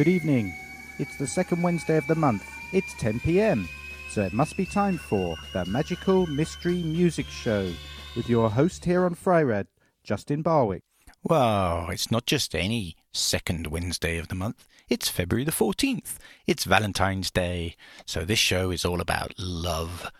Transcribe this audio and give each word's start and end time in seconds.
Good 0.00 0.08
evening. 0.08 0.54
It's 0.98 1.18
the 1.18 1.26
second 1.26 1.60
Wednesday 1.60 1.98
of 1.98 2.06
the 2.06 2.14
month. 2.14 2.42
It's 2.72 2.94
10 2.94 3.20
pm. 3.20 3.68
So 4.08 4.22
it 4.22 4.32
must 4.32 4.56
be 4.56 4.64
time 4.64 4.96
for 4.96 5.36
the 5.52 5.66
Magical 5.66 6.26
Mystery 6.26 6.82
Music 6.82 7.26
Show 7.26 7.70
with 8.16 8.26
your 8.26 8.48
host 8.48 8.86
here 8.86 9.04
on 9.04 9.14
Freirad, 9.14 9.66
Justin 10.02 10.40
Barwick. 10.40 10.84
Well, 11.22 11.90
it's 11.90 12.10
not 12.10 12.24
just 12.24 12.54
any 12.54 12.96
second 13.12 13.66
Wednesday 13.66 14.16
of 14.16 14.28
the 14.28 14.34
month. 14.34 14.66
It's 14.88 15.10
February 15.10 15.44
the 15.44 15.52
14th. 15.52 16.16
It's 16.46 16.64
Valentine's 16.64 17.30
Day. 17.30 17.76
So 18.06 18.24
this 18.24 18.38
show 18.38 18.70
is 18.70 18.86
all 18.86 19.02
about 19.02 19.34
love. 19.38 20.10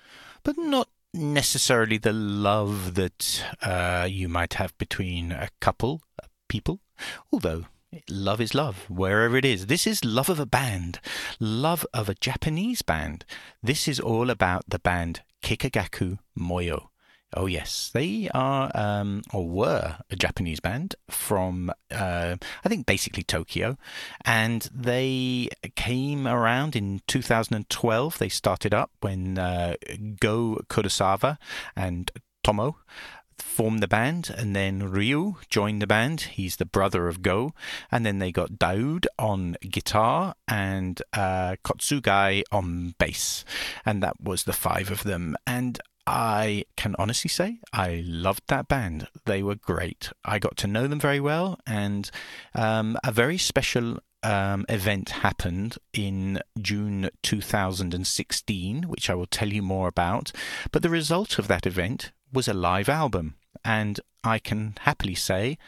But 0.42 0.58
not 0.58 0.90
necessarily 1.14 1.96
the 1.96 2.12
love 2.12 2.96
that 2.96 3.46
uh, 3.62 4.06
you 4.10 4.28
might 4.28 4.52
have 4.52 4.76
between 4.76 5.32
a 5.32 5.48
couple, 5.58 6.02
people, 6.48 6.80
although 7.32 7.64
love 8.08 8.40
is 8.40 8.54
love, 8.54 8.88
wherever 8.88 9.36
it 9.36 9.44
is. 9.44 9.66
This 9.66 9.86
is 9.86 10.04
love 10.04 10.28
of 10.28 10.40
a 10.40 10.46
band, 10.46 11.00
love 11.38 11.86
of 11.92 12.08
a 12.08 12.14
Japanese 12.14 12.82
band. 12.82 13.24
This 13.62 13.88
is 13.88 14.00
all 14.00 14.30
about 14.30 14.64
the 14.68 14.78
band 14.78 15.22
Kikagaku 15.42 16.18
Moyo. 16.38 16.88
Oh 17.32 17.46
yes, 17.46 17.90
they 17.94 18.28
are 18.34 18.72
um, 18.74 19.22
or 19.32 19.48
were 19.48 19.98
a 20.10 20.16
Japanese 20.16 20.58
band 20.58 20.96
from 21.08 21.70
uh, 21.90 22.36
I 22.64 22.68
think 22.68 22.86
basically 22.86 23.22
Tokyo, 23.22 23.76
and 24.24 24.68
they 24.74 25.48
came 25.76 26.26
around 26.26 26.74
in 26.74 27.02
2012. 27.06 28.18
They 28.18 28.28
started 28.28 28.74
up 28.74 28.90
when 29.00 29.38
uh, 29.38 29.74
Go 30.18 30.60
Kurosawa 30.68 31.38
and 31.76 32.10
Tomo 32.42 32.78
formed 33.40 33.82
the 33.82 33.88
band, 33.88 34.32
and 34.36 34.54
then 34.54 34.90
Ryu 34.90 35.36
joined 35.48 35.82
the 35.82 35.86
band. 35.86 36.22
He's 36.22 36.56
the 36.56 36.66
brother 36.66 37.08
of 37.08 37.22
Go, 37.22 37.52
and 37.90 38.04
then 38.04 38.18
they 38.18 38.32
got 38.32 38.58
Daoud 38.58 39.06
on 39.18 39.56
guitar 39.62 40.34
and 40.48 41.00
uh, 41.12 41.56
Kotsu 41.64 42.02
Guy 42.02 42.42
on 42.52 42.94
bass, 42.98 43.44
and 43.84 44.02
that 44.02 44.20
was 44.20 44.44
the 44.44 44.52
five 44.52 44.90
of 44.90 45.02
them. 45.02 45.36
And 45.46 45.80
I 46.06 46.64
can 46.76 46.96
honestly 46.98 47.28
say 47.28 47.58
I 47.72 48.02
loved 48.04 48.44
that 48.48 48.68
band. 48.68 49.08
They 49.26 49.42
were 49.42 49.54
great. 49.54 50.10
I 50.24 50.38
got 50.38 50.56
to 50.58 50.66
know 50.66 50.86
them 50.86 51.00
very 51.00 51.20
well, 51.20 51.58
and 51.66 52.10
um, 52.54 52.96
a 53.04 53.12
very 53.12 53.38
special 53.38 53.98
um, 54.22 54.66
event 54.68 55.10
happened 55.10 55.76
in 55.92 56.40
June 56.60 57.10
2016, 57.22 58.82
which 58.84 59.08
I 59.08 59.14
will 59.14 59.26
tell 59.26 59.48
you 59.48 59.62
more 59.62 59.88
about. 59.88 60.32
But 60.72 60.82
the 60.82 60.90
result 60.90 61.38
of 61.38 61.48
that 61.48 61.66
event 61.66 62.12
was 62.32 62.48
a 62.48 62.54
live 62.54 62.88
album. 62.88 63.36
And 63.64 64.00
I 64.22 64.38
can 64.38 64.74
happily 64.80 65.14
say, 65.14 65.58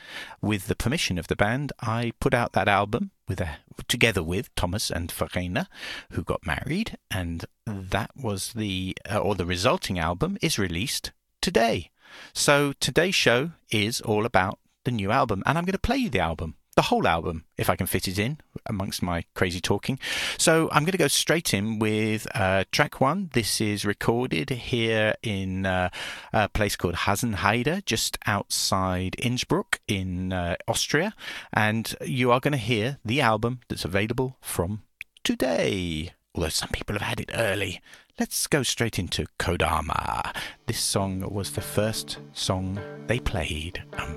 with 0.40 0.66
the 0.66 0.76
permission 0.76 1.18
of 1.18 1.28
the 1.28 1.36
band, 1.36 1.72
I 1.80 2.12
put 2.20 2.34
out 2.34 2.52
that 2.52 2.68
album 2.68 3.10
with 3.28 3.40
a, 3.40 3.58
together 3.88 4.22
with 4.22 4.54
Thomas 4.54 4.90
and 4.90 5.10
Verena, 5.10 5.68
who 6.10 6.22
got 6.22 6.46
married, 6.46 6.98
and 7.10 7.44
that 7.66 8.10
was 8.14 8.52
the 8.52 8.96
uh, 9.10 9.18
or 9.18 9.34
the 9.34 9.46
resulting 9.46 9.98
album 9.98 10.36
is 10.42 10.58
released 10.58 11.12
today. 11.40 11.90
So 12.34 12.72
today's 12.78 13.14
show 13.14 13.52
is 13.70 14.00
all 14.00 14.26
about 14.26 14.58
the 14.84 14.90
new 14.90 15.10
album, 15.10 15.42
and 15.46 15.56
I'm 15.56 15.64
going 15.64 15.72
to 15.72 15.78
play 15.78 15.96
you 15.96 16.10
the 16.10 16.20
album 16.20 16.56
the 16.74 16.82
whole 16.82 17.06
album, 17.06 17.44
if 17.58 17.68
I 17.68 17.76
can 17.76 17.86
fit 17.86 18.08
it 18.08 18.18
in 18.18 18.38
amongst 18.66 19.02
my 19.02 19.24
crazy 19.34 19.60
talking. 19.60 19.98
So 20.38 20.68
I'm 20.72 20.84
going 20.84 20.92
to 20.92 20.98
go 20.98 21.08
straight 21.08 21.52
in 21.52 21.78
with 21.78 22.26
uh, 22.34 22.64
track 22.72 23.00
one. 23.00 23.30
This 23.34 23.60
is 23.60 23.84
recorded 23.84 24.50
here 24.50 25.14
in 25.22 25.66
uh, 25.66 25.90
a 26.32 26.48
place 26.48 26.76
called 26.76 26.94
Hasenheide, 26.94 27.84
just 27.84 28.18
outside 28.26 29.16
Innsbruck 29.18 29.80
in 29.86 30.32
uh, 30.32 30.56
Austria. 30.66 31.14
And 31.52 31.94
you 32.00 32.32
are 32.32 32.40
going 32.40 32.52
to 32.52 32.58
hear 32.58 32.98
the 33.04 33.20
album 33.20 33.60
that's 33.68 33.84
available 33.84 34.36
from 34.40 34.82
today. 35.24 36.12
Although 36.34 36.48
some 36.48 36.70
people 36.70 36.94
have 36.94 37.02
had 37.02 37.20
it 37.20 37.30
early. 37.34 37.82
Let's 38.18 38.46
go 38.46 38.62
straight 38.62 38.98
into 38.98 39.26
Kodama. 39.38 40.34
This 40.66 40.80
song 40.80 41.20
was 41.30 41.52
the 41.52 41.60
first 41.60 42.18
song 42.32 42.78
they 43.06 43.18
played. 43.18 43.82
Um, 43.98 44.16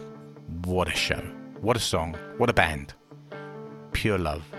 what 0.63 0.87
a 0.87 0.95
show! 0.95 1.21
What 1.61 1.77
a 1.77 1.79
song. 1.79 2.15
What 2.37 2.49
a 2.49 2.53
band. 2.53 2.93
Pure 3.93 4.19
love. 4.19 4.54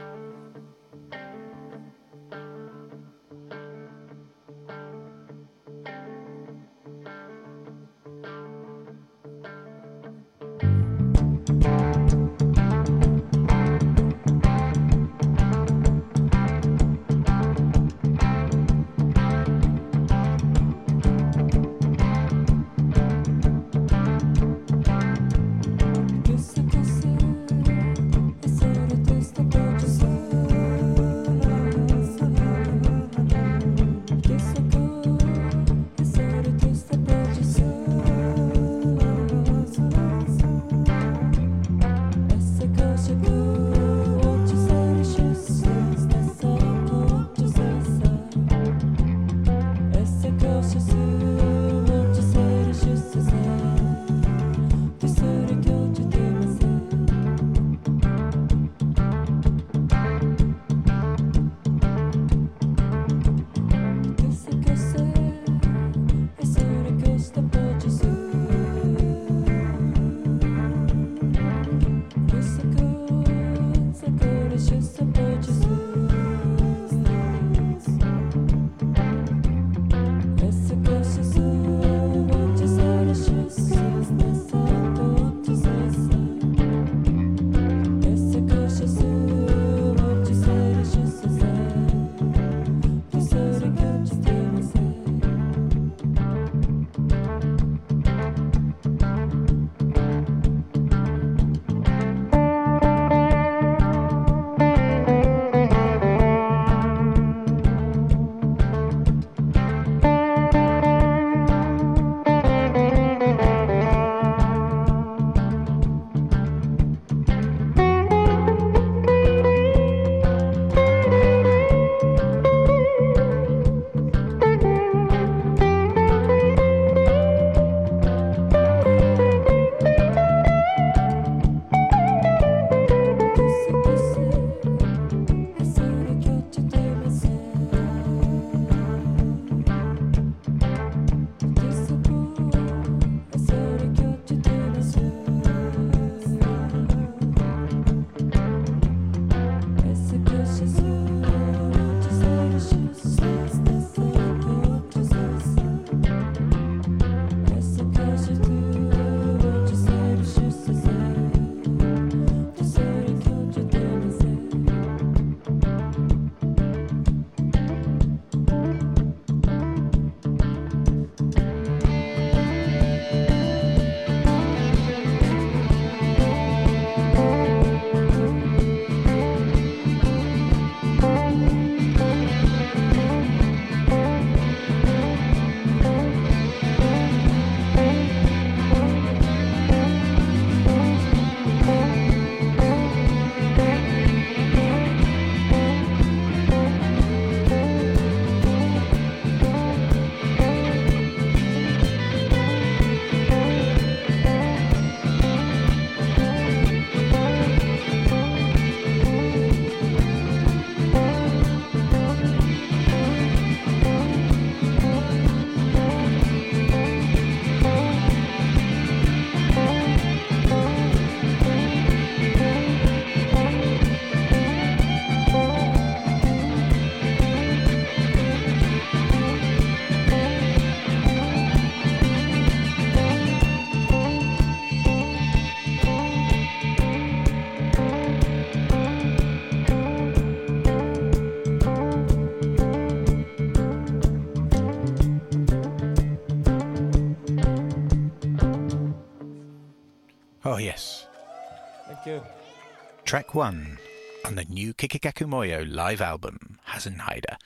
Track 253.06 253.36
one 253.36 253.78
on 254.24 254.34
the 254.34 254.44
new 254.47 254.74
Kikagaku 254.74 255.28
Moyo 255.28 255.64
live 255.64 256.00
album, 256.00 256.58
Hasenheide. 256.70 257.37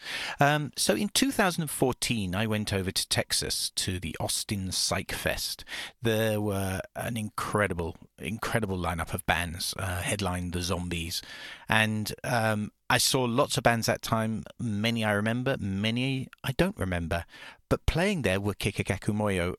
Um, 0.41 0.73
so 0.75 0.95
in 0.95 1.11
2014, 1.11 2.35
I 2.35 2.47
went 2.47 2.73
over 2.73 2.91
to 2.91 3.09
Texas 3.11 3.71
to 3.77 4.01
the 4.01 4.17
Austin 4.19 4.73
Psych 4.73 5.13
Fest. 5.13 5.67
There 6.01 6.41
were 6.41 6.81
an 6.97 7.19
incredible, 7.19 7.95
incredible 8.19 8.79
lineup 8.79 9.13
of 9.13 9.27
bands, 9.27 9.75
uh, 9.79 10.01
headlined 10.01 10.55
the 10.55 10.63
Zombies. 10.63 11.21
And 11.69 12.15
um, 12.25 12.73
I 12.89 12.97
saw 12.97 13.25
lots 13.25 13.59
of 13.59 13.63
bands 13.63 13.87
that 13.87 14.01
time. 14.01 14.45
Many 14.59 15.05
I 15.05 15.13
remember, 15.13 15.59
many 15.61 16.29
I 16.43 16.53
don't 16.53 16.79
remember. 16.79 17.27
But 17.69 17.85
playing 17.85 18.23
there 18.23 18.41
were 18.41 18.55
Kikagaku 18.55 19.15
Moyo, 19.15 19.57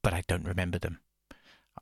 but 0.00 0.14
I 0.14 0.22
don't 0.28 0.46
remember 0.46 0.78
them. 0.78 1.00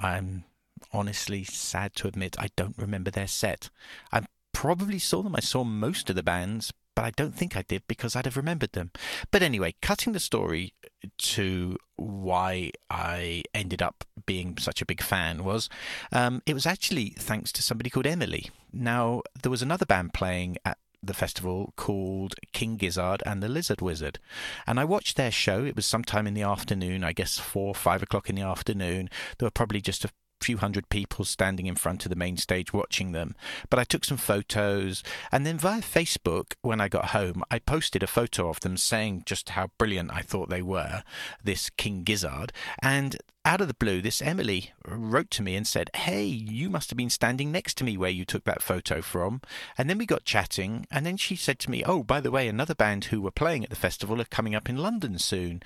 I'm 0.01 0.45
honestly 0.93 1.45
sad 1.45 1.95
to 1.97 2.09
admit 2.09 2.37
I 2.39 2.49
don't 2.57 2.79
remember 2.79 3.11
their 3.11 3.27
set. 3.27 3.71
I 4.13 4.23
probably 4.53 4.99
saw 4.99 5.23
them. 5.23 5.37
I 5.37 5.41
saw 5.41 5.65
most 5.65 6.11
of 6.11 6.17
the 6.17 6.23
bands, 6.23 6.73
but 6.95 7.05
I 7.05 7.11
don't 7.11 7.35
think 7.35 7.57
I 7.57 7.63
did 7.63 7.83
because 7.87 8.17
I'd 8.17 8.25
have 8.25 8.37
remembered 8.37 8.73
them. 8.73 8.91
But 9.31 9.43
anyway, 9.43 9.75
cutting 9.81 10.13
the 10.13 10.21
story 10.21 10.75
to 11.19 11.77
why 11.97 12.73
I 12.91 13.45
ended 13.55 13.83
up 13.83 14.05
being 14.27 14.59
such 14.59 14.83
a 14.83 14.87
big 14.87 15.01
fan 15.03 15.45
was 15.45 15.69
um, 16.11 16.43
it 16.45 16.55
was 16.55 16.67
actually 16.67 17.11
thanks 17.11 17.53
to 17.53 17.63
somebody 17.63 17.89
called 17.89 18.07
Emily. 18.07 18.51
Now, 18.73 19.23
there 19.41 19.51
was 19.51 19.63
another 19.63 19.87
band 19.87 20.13
playing 20.13 20.57
at 20.65 20.79
the 21.03 21.15
festival 21.15 21.73
called 21.77 22.35
King 22.53 22.77
Gizzard 22.77 23.23
and 23.25 23.43
the 23.43 23.49
Lizard 23.49 23.81
Wizard. 23.81 24.19
And 24.67 24.81
I 24.81 24.85
watched 24.85 25.17
their 25.17 25.31
show. 25.31 25.65
It 25.65 25.77
was 25.77 25.87
sometime 25.87 26.27
in 26.27 26.35
the 26.35 26.43
afternoon, 26.43 27.05
I 27.05 27.13
guess 27.13 27.39
four, 27.39 27.75
five 27.75 28.03
o'clock 28.03 28.29
in 28.29 28.35
the 28.35 28.43
afternoon. 28.43 29.09
There 29.39 29.47
were 29.47 29.53
probably 29.53 29.81
just 29.81 30.05
a 30.05 30.11
few 30.41 30.59
hundred 30.59 30.89
people 30.89 31.25
standing 31.25 31.67
in 31.67 31.75
front 31.75 32.05
of 32.05 32.11
the 32.11 32.17
main 32.17 32.37
stage 32.37 32.73
watching 32.73 33.13
them. 33.13 33.35
But 33.71 33.79
I 33.79 33.85
took 33.85 34.05
some 34.05 34.17
photos, 34.17 35.03
and 35.33 35.47
then 35.47 35.59
via 35.59 35.81
Facebook, 35.81 36.55
when 36.63 36.81
I 36.81 36.89
got 36.89 37.07
home, 37.07 37.43
I 37.51 37.59
posted 37.59 38.03
a 38.03 38.07
photo 38.07 38.49
of 38.49 38.61
them 38.61 38.77
saying 38.77 39.23
just 39.27 39.51
how 39.51 39.71
brilliant 39.79 40.13
I 40.13 40.23
thought 40.23 40.49
they 40.49 40.63
were, 40.63 41.03
this 41.43 41.71
King 41.71 42.03
Gizzard. 42.03 42.53
And 42.83 43.17
out 43.45 43.63
of 43.63 43.69
the 43.69 43.75
blue, 43.75 44.03
this 44.03 44.21
Emily 44.21 44.73
wrote 44.87 45.31
to 45.31 45.43
me 45.43 45.57
and 45.57 45.67
said, 45.67 45.89
Hey, 45.95 46.25
you 46.25 46.69
must 46.69 46.91
have 46.91 46.99
been 46.99 47.09
standing 47.09 47.51
next 47.51 47.79
to 47.79 47.85
me 47.85 47.97
where 47.97 48.11
you 48.11 48.27
took 48.27 48.45
that 48.45 48.63
photo 48.63 49.01
from. 49.01 49.41
And 49.79 49.89
then 49.89 49.97
we 49.97 50.05
got 50.05 50.25
chatting, 50.25 50.87
and 50.91 51.07
then 51.07 51.17
she 51.17 51.35
said 51.35 51.59
to 51.61 51.71
me, 51.71 51.83
Oh, 51.83 52.03
by 52.03 52.21
the 52.21 52.31
way, 52.31 52.47
another 52.47 52.75
band 52.75 53.07
who 53.07 53.23
were 53.23 53.31
playing 53.31 53.65
at 53.65 53.71
the 53.71 53.77
festival 53.77 54.21
are 54.21 54.27
coming 54.27 54.55
up 54.55 54.69
in 54.69 54.77
London 54.77 55.19
soon 55.19 55.63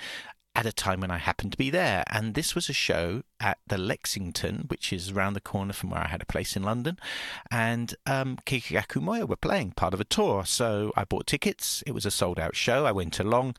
at 0.54 0.66
a 0.66 0.72
time 0.72 1.00
when 1.00 1.10
I 1.10 1.18
happened 1.18 1.52
to 1.52 1.58
be 1.58 1.70
there. 1.70 2.04
And 2.08 2.34
this 2.34 2.54
was 2.54 2.68
a 2.68 2.74
show 2.74 3.22
at 3.40 3.58
the 3.66 3.78
Lexington, 3.78 4.66
which 4.68 4.92
is 4.92 5.10
around 5.10 5.34
the 5.34 5.40
corner 5.40 5.72
from 5.72 5.90
where 5.90 6.02
I 6.02 6.08
had 6.08 6.22
a 6.22 6.26
place 6.26 6.56
in 6.56 6.62
London. 6.62 6.98
And 7.50 7.94
um, 8.06 8.38
were 8.46 9.36
playing 9.36 9.72
part 9.72 9.94
of 9.94 10.00
a 10.00 10.04
tour. 10.04 10.44
So 10.44 10.92
I 10.96 11.04
bought 11.04 11.26
tickets. 11.26 11.82
It 11.86 11.92
was 11.92 12.06
a 12.06 12.10
sold 12.10 12.38
out 12.38 12.54
show. 12.54 12.84
I 12.84 12.92
went 12.92 13.18
along. 13.18 13.56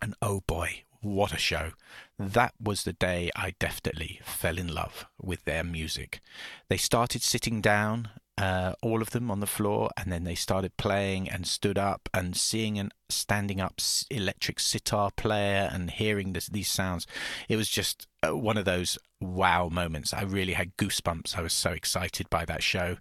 And 0.00 0.14
oh 0.20 0.42
boy, 0.46 0.82
what 1.00 1.32
a 1.32 1.38
show. 1.38 1.72
That 2.18 2.54
was 2.60 2.84
the 2.84 2.92
day 2.92 3.30
I 3.36 3.54
definitely 3.58 4.20
fell 4.24 4.58
in 4.58 4.72
love 4.72 5.06
with 5.20 5.44
their 5.44 5.64
music. 5.64 6.20
They 6.68 6.76
started 6.76 7.22
sitting 7.22 7.60
down 7.60 8.08
uh, 8.38 8.74
all 8.82 9.02
of 9.02 9.10
them 9.10 9.30
on 9.30 9.40
the 9.40 9.46
floor, 9.46 9.90
and 9.96 10.10
then 10.10 10.24
they 10.24 10.34
started 10.34 10.76
playing 10.76 11.28
and 11.28 11.46
stood 11.46 11.78
up 11.78 12.08
and 12.14 12.36
seeing 12.36 12.78
an 12.78 12.90
standing 13.14 13.60
up 13.60 13.80
electric 14.10 14.60
sitar 14.60 15.10
player 15.10 15.68
and 15.72 15.90
hearing 15.90 16.32
this, 16.32 16.46
these 16.46 16.70
sounds. 16.70 17.06
It 17.48 17.56
was 17.56 17.68
just 17.68 18.06
uh, 18.26 18.36
one 18.36 18.56
of 18.56 18.64
those 18.64 18.98
wow 19.22 19.68
moments. 19.68 20.12
I 20.12 20.22
really 20.22 20.52
had 20.52 20.76
goosebumps. 20.76 21.36
I 21.36 21.42
was 21.42 21.52
so 21.52 21.70
excited 21.70 22.28
by 22.28 22.44
that 22.44 22.62
show. 22.62 22.96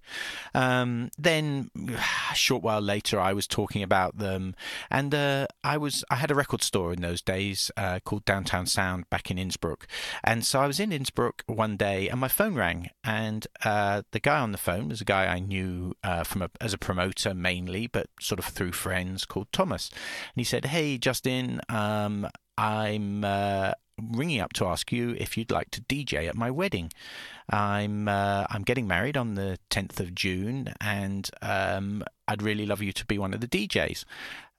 Um, 0.54 1.10
then 1.18 1.70
a 2.32 2.36
short 2.36 2.64
while 2.64 2.82
later, 2.82 3.20
I 3.20 3.34
was 3.34 3.48
talking 3.48 3.84
about 3.84 4.18
them, 4.18 4.56
and 4.90 5.14
uh, 5.14 5.48
I 5.64 5.78
was 5.78 6.04
I 6.10 6.16
had 6.16 6.32
a 6.32 6.36
record 6.36 6.62
store 6.62 6.94
in 6.94 7.02
those 7.02 7.22
days 7.22 7.72
uh, 7.78 8.00
called 8.04 8.26
Downtown 8.26 8.66
Sound 8.66 9.10
back 9.10 9.30
in 9.32 9.38
Innsbruck, 9.38 9.88
and 10.24 10.46
so 10.46 10.60
I 10.60 10.68
was 10.68 10.80
in 10.80 10.92
Innsbruck 10.92 11.44
one 11.48 11.78
day, 11.78 12.08
and 12.10 12.20
my 12.20 12.28
phone 12.28 12.56
rang, 12.56 12.90
and 13.04 13.46
uh, 13.66 14.04
the 14.12 14.20
guy 14.20 14.40
on 14.40 14.52
the 14.52 14.58
phone 14.58 14.90
was 14.90 15.02
a 15.02 15.06
guy 15.06 15.26
I 15.26 15.40
knew 15.40 15.96
uh, 16.04 16.24
from 16.24 16.44
a, 16.44 16.50
as 16.60 16.74
a 16.74 16.78
promoter 16.78 17.34
mainly, 17.34 17.88
but 17.88 18.08
sort 18.20 18.40
of 18.40 18.46
through 18.46 18.74
friends 18.74 19.26
called 19.26 19.52
Thomas, 19.52 19.90
and 20.34 20.36
he 20.36 20.44
said, 20.44 20.66
"Hey, 20.66 20.98
Justin." 20.98 21.62
Um, 21.70 22.28
I'm 22.58 23.24
uh, 23.24 23.72
ringing 23.98 24.40
up 24.40 24.54
to 24.54 24.66
ask 24.66 24.92
you 24.92 25.16
if 25.18 25.38
you'd 25.38 25.52
like 25.52 25.72
to 25.72 25.82
DJ 25.82 26.28
at 26.28 26.36
my 26.36 26.52
wedding. 26.52 26.92
I'm 27.50 28.08
uh, 28.08 28.46
I'm 28.50 28.64
getting 28.64 28.88
married 28.88 29.18
on 29.18 29.36
the 29.36 29.58
10th 29.70 30.00
of 30.00 30.16
June, 30.16 30.74
and 30.80 31.30
um, 31.42 32.04
I'd 32.28 32.42
really 32.42 32.66
love 32.66 32.82
you 32.82 32.94
to 32.94 33.06
be 33.06 33.18
one 33.18 33.34
of 33.34 33.42
the 33.42 33.48
DJs. 33.48 34.06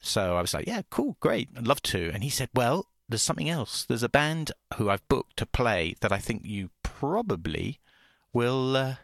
So 0.01 0.37
I 0.37 0.41
was 0.41 0.53
like, 0.53 0.67
yeah, 0.67 0.83
cool, 0.91 1.17
great, 1.21 1.49
I'd 1.57 1.67
love 1.67 1.83
to. 1.83 2.11
And 2.13 2.25
he 2.25 2.31
said, 2.31 2.49
well, 2.55 2.89
there's 3.09 3.23
something 3.23 3.49
else. 3.49 3.85
There's 3.85 4.03
a 4.03 4.09
band 4.09 4.51
who 4.77 4.91
I've 4.91 5.07
booked 5.09 5.37
to 5.39 5.47
play 5.47 5.95
that 6.01 6.13
I 6.13 6.19
think 6.19 6.43
you 6.45 6.71
probably 6.83 7.79
will 8.33 8.77
uh, 8.77 8.95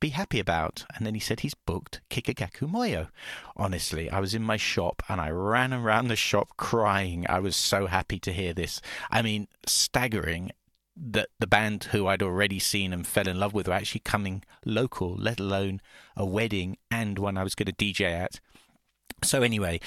be 0.00 0.10
happy 0.10 0.40
about. 0.40 0.84
And 0.94 1.06
then 1.06 1.14
he 1.14 1.20
said 1.20 1.40
he's 1.40 1.54
booked 1.54 2.00
Kikagaku 2.10 2.70
Moyo. 2.70 3.08
Honestly, 3.56 4.10
I 4.10 4.20
was 4.20 4.34
in 4.34 4.42
my 4.42 4.56
shop 4.56 5.02
and 5.08 5.20
I 5.20 5.30
ran 5.30 5.72
around 5.72 6.08
the 6.08 6.16
shop 6.16 6.56
crying. 6.56 7.26
I 7.28 7.40
was 7.40 7.56
so 7.56 7.86
happy 7.86 8.18
to 8.20 8.32
hear 8.32 8.52
this. 8.52 8.80
I 9.10 9.22
mean, 9.22 9.48
staggering 9.66 10.52
that 11.00 11.28
the 11.38 11.46
band 11.46 11.84
who 11.84 12.06
I'd 12.06 12.22
already 12.22 12.58
seen 12.58 12.92
and 12.92 13.06
fell 13.06 13.28
in 13.28 13.38
love 13.38 13.54
with 13.54 13.68
were 13.68 13.74
actually 13.74 14.00
coming 14.00 14.42
local, 14.64 15.14
let 15.16 15.38
alone 15.38 15.80
a 16.16 16.26
wedding 16.26 16.76
and 16.90 17.18
one 17.18 17.38
I 17.38 17.44
was 17.44 17.54
going 17.54 17.66
to 17.66 17.72
DJ 17.72 18.10
at. 18.10 18.40
So 19.22 19.42
anyway, 19.42 19.80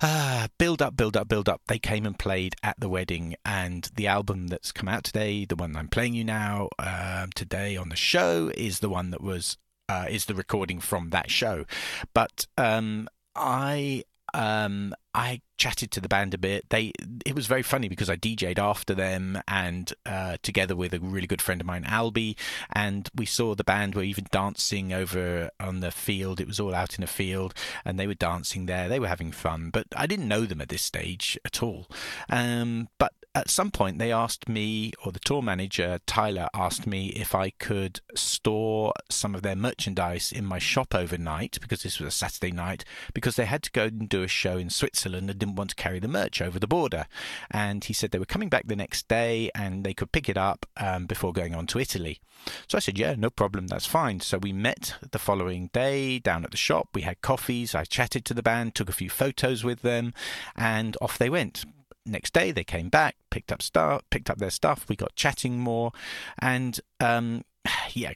uh, 0.00 0.48
build 0.58 0.82
up, 0.82 0.96
build 0.96 1.16
up, 1.16 1.28
build 1.28 1.48
up. 1.48 1.62
They 1.68 1.78
came 1.78 2.06
and 2.06 2.18
played 2.18 2.56
at 2.62 2.78
the 2.78 2.88
wedding, 2.88 3.36
and 3.44 3.88
the 3.94 4.06
album 4.06 4.48
that's 4.48 4.72
come 4.72 4.88
out 4.88 5.04
today, 5.04 5.44
the 5.44 5.56
one 5.56 5.76
I'm 5.76 5.88
playing 5.88 6.14
you 6.14 6.24
now 6.24 6.68
uh, 6.78 7.26
today 7.34 7.76
on 7.76 7.88
the 7.88 7.96
show, 7.96 8.50
is 8.56 8.80
the 8.80 8.88
one 8.88 9.10
that 9.10 9.22
was 9.22 9.56
uh, 9.88 10.06
is 10.08 10.24
the 10.24 10.34
recording 10.34 10.80
from 10.80 11.10
that 11.10 11.30
show. 11.30 11.64
But 12.12 12.46
um, 12.58 13.08
I 13.34 14.04
um, 14.34 14.94
I 15.14 15.40
chatted 15.56 15.92
to 15.92 16.00
the 16.00 16.08
band 16.08 16.34
a 16.34 16.38
bit. 16.38 16.68
They 16.68 16.92
it 17.24 17.34
was 17.34 17.46
very 17.46 17.62
funny 17.62 17.88
because 17.88 18.10
I 18.10 18.16
DJ'd 18.16 18.58
after 18.58 18.92
them 18.92 19.40
and 19.46 19.92
uh, 20.04 20.36
together 20.42 20.74
with 20.74 20.92
a 20.92 20.98
really 20.98 21.28
good 21.28 21.40
friend 21.40 21.60
of 21.60 21.66
mine, 21.66 21.84
Albie, 21.84 22.36
and 22.72 23.08
we 23.14 23.24
saw 23.24 23.54
the 23.54 23.64
band 23.64 23.94
were 23.94 24.02
even 24.02 24.26
dancing 24.32 24.92
over 24.92 25.50
on 25.60 25.80
the 25.80 25.92
field. 25.92 26.40
It 26.40 26.48
was 26.48 26.58
all 26.58 26.74
out 26.74 26.98
in 26.98 27.04
a 27.04 27.08
field, 27.08 27.54
and 27.84 27.98
they 27.98 28.08
were 28.08 28.14
dancing 28.14 28.66
there. 28.66 28.88
They 28.88 28.98
were 28.98 29.08
having 29.08 29.30
fun, 29.30 29.70
but 29.70 29.86
I 29.96 30.06
didn't 30.06 30.28
know 30.28 30.44
them 30.44 30.60
at 30.60 30.68
this 30.68 30.82
stage 30.82 31.38
at 31.44 31.62
all. 31.62 31.86
Um, 32.28 32.88
but 32.98 33.12
at 33.34 33.50
some 33.50 33.70
point 33.70 33.98
they 33.98 34.12
asked 34.12 34.48
me, 34.48 34.92
or 35.04 35.12
the 35.12 35.18
tour 35.18 35.42
manager 35.42 35.98
Tyler 36.06 36.48
asked 36.54 36.86
me 36.86 37.08
if 37.08 37.34
I 37.34 37.50
could 37.50 38.00
store 38.14 38.92
some 39.10 39.34
of 39.34 39.42
their 39.42 39.56
merchandise 39.56 40.30
in 40.30 40.44
my 40.44 40.58
shop 40.58 40.94
overnight 40.94 41.58
because 41.60 41.82
this 41.82 41.98
was 41.98 42.08
a 42.08 42.16
Saturday 42.16 42.52
night 42.52 42.84
because 43.12 43.36
they 43.36 43.44
had 43.44 43.62
to 43.64 43.72
go 43.72 43.84
and 43.84 44.08
do 44.08 44.22
a 44.22 44.28
show 44.28 44.56
in 44.56 44.70
Switzerland 44.70 45.28
and 45.28 45.38
didn't 45.38 45.56
want 45.56 45.70
to 45.70 45.76
carry 45.76 45.98
the 45.98 46.08
merch 46.08 46.40
over 46.40 46.58
the 46.58 46.66
border. 46.66 47.06
And 47.50 47.84
he 47.84 47.92
said 47.92 48.10
they 48.10 48.18
were 48.18 48.24
coming 48.24 48.48
back 48.48 48.66
the 48.66 48.76
next 48.76 49.08
day 49.08 49.50
and 49.54 49.84
they 49.84 49.94
could 49.94 50.12
pick 50.12 50.28
it 50.28 50.38
up 50.38 50.66
um, 50.76 51.06
before 51.06 51.32
going 51.32 51.54
on 51.54 51.66
to 51.68 51.78
Italy. 51.78 52.20
So 52.68 52.76
I 52.76 52.80
said, 52.80 52.98
yeah, 52.98 53.14
no 53.16 53.30
problem, 53.30 53.66
that's 53.66 53.86
fine. 53.86 54.20
So 54.20 54.38
we 54.38 54.52
met 54.52 54.94
the 55.10 55.18
following 55.18 55.70
day 55.72 56.18
down 56.18 56.44
at 56.44 56.50
the 56.50 56.56
shop. 56.56 56.88
We 56.94 57.02
had 57.02 57.20
coffees. 57.20 57.74
I 57.74 57.84
chatted 57.84 58.24
to 58.26 58.34
the 58.34 58.42
band, 58.42 58.74
took 58.74 58.88
a 58.88 58.92
few 58.92 59.10
photos 59.10 59.64
with 59.64 59.82
them, 59.82 60.12
and 60.56 60.96
off 61.00 61.18
they 61.18 61.30
went 61.30 61.64
next 62.06 62.32
day 62.32 62.52
they 62.52 62.64
came 62.64 62.88
back, 62.88 63.16
picked 63.30 63.52
up 63.52 63.62
stuff, 63.62 64.02
picked 64.10 64.30
up 64.30 64.38
their 64.38 64.50
stuff. 64.50 64.86
We 64.88 64.96
got 64.96 65.14
chatting 65.16 65.58
more, 65.58 65.92
and 66.38 66.80
um, 67.00 67.44
yeah. 67.92 68.12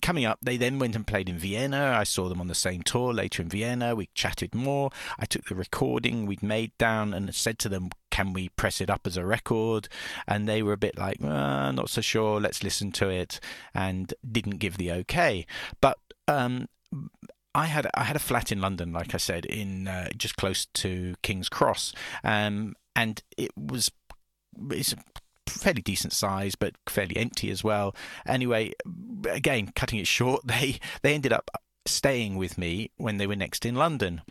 Coming 0.00 0.24
up, 0.24 0.38
they 0.40 0.56
then 0.56 0.78
went 0.78 0.94
and 0.94 1.06
played 1.06 1.28
in 1.28 1.36
Vienna. 1.36 1.94
I 1.98 2.04
saw 2.04 2.28
them 2.28 2.40
on 2.40 2.46
the 2.46 2.54
same 2.54 2.80
tour 2.80 3.12
later 3.12 3.42
in 3.42 3.48
Vienna. 3.48 3.94
We 3.94 4.08
chatted 4.14 4.54
more. 4.54 4.90
I 5.18 5.26
took 5.26 5.44
the 5.46 5.56
recording 5.56 6.24
we'd 6.24 6.44
made 6.44 6.70
down 6.78 7.12
and 7.12 7.34
said 7.34 7.58
to 7.60 7.68
them, 7.68 7.90
Can 8.10 8.32
we 8.32 8.50
press 8.50 8.80
it 8.80 8.88
up 8.88 9.06
as 9.06 9.16
a 9.16 9.26
record? 9.26 9.88
And 10.28 10.48
they 10.48 10.62
were 10.62 10.72
a 10.72 10.78
bit 10.78 10.96
like, 10.96 11.22
uh, 11.22 11.72
Not 11.72 11.90
so 11.90 12.00
sure. 12.00 12.40
Let's 12.40 12.62
listen 12.62 12.92
to 12.92 13.10
it. 13.10 13.40
And 13.74 14.14
didn't 14.30 14.58
give 14.58 14.78
the 14.78 14.92
okay. 14.92 15.44
But 15.80 15.98
um, 16.28 16.68
I 17.54 17.66
had 17.66 17.86
I 17.94 18.04
had 18.04 18.16
a 18.16 18.20
flat 18.20 18.50
in 18.50 18.60
London, 18.60 18.92
like 18.92 19.14
I 19.14 19.18
said, 19.18 19.46
in 19.46 19.86
uh, 19.86 20.08
just 20.16 20.36
close 20.36 20.66
to 20.66 21.14
King's 21.22 21.48
Cross, 21.48 21.94
um, 22.22 22.74
and 22.96 23.22
it 23.36 23.50
was 23.56 23.90
it's 24.70 24.92
a 24.92 24.96
fairly 25.46 25.82
decent 25.82 26.12
size, 26.12 26.54
but 26.54 26.74
fairly 26.88 27.16
empty 27.16 27.50
as 27.50 27.62
well. 27.62 27.94
Anyway, 28.26 28.72
again, 29.30 29.70
cutting 29.74 29.98
it 29.98 30.06
short, 30.06 30.42
they 30.46 30.78
they 31.02 31.14
ended 31.14 31.32
up 31.32 31.50
staying 31.86 32.36
with 32.36 32.58
me 32.58 32.90
when 32.96 33.18
they 33.18 33.26
were 33.26 33.36
next 33.36 33.64
in 33.64 33.74
London. 33.74 34.22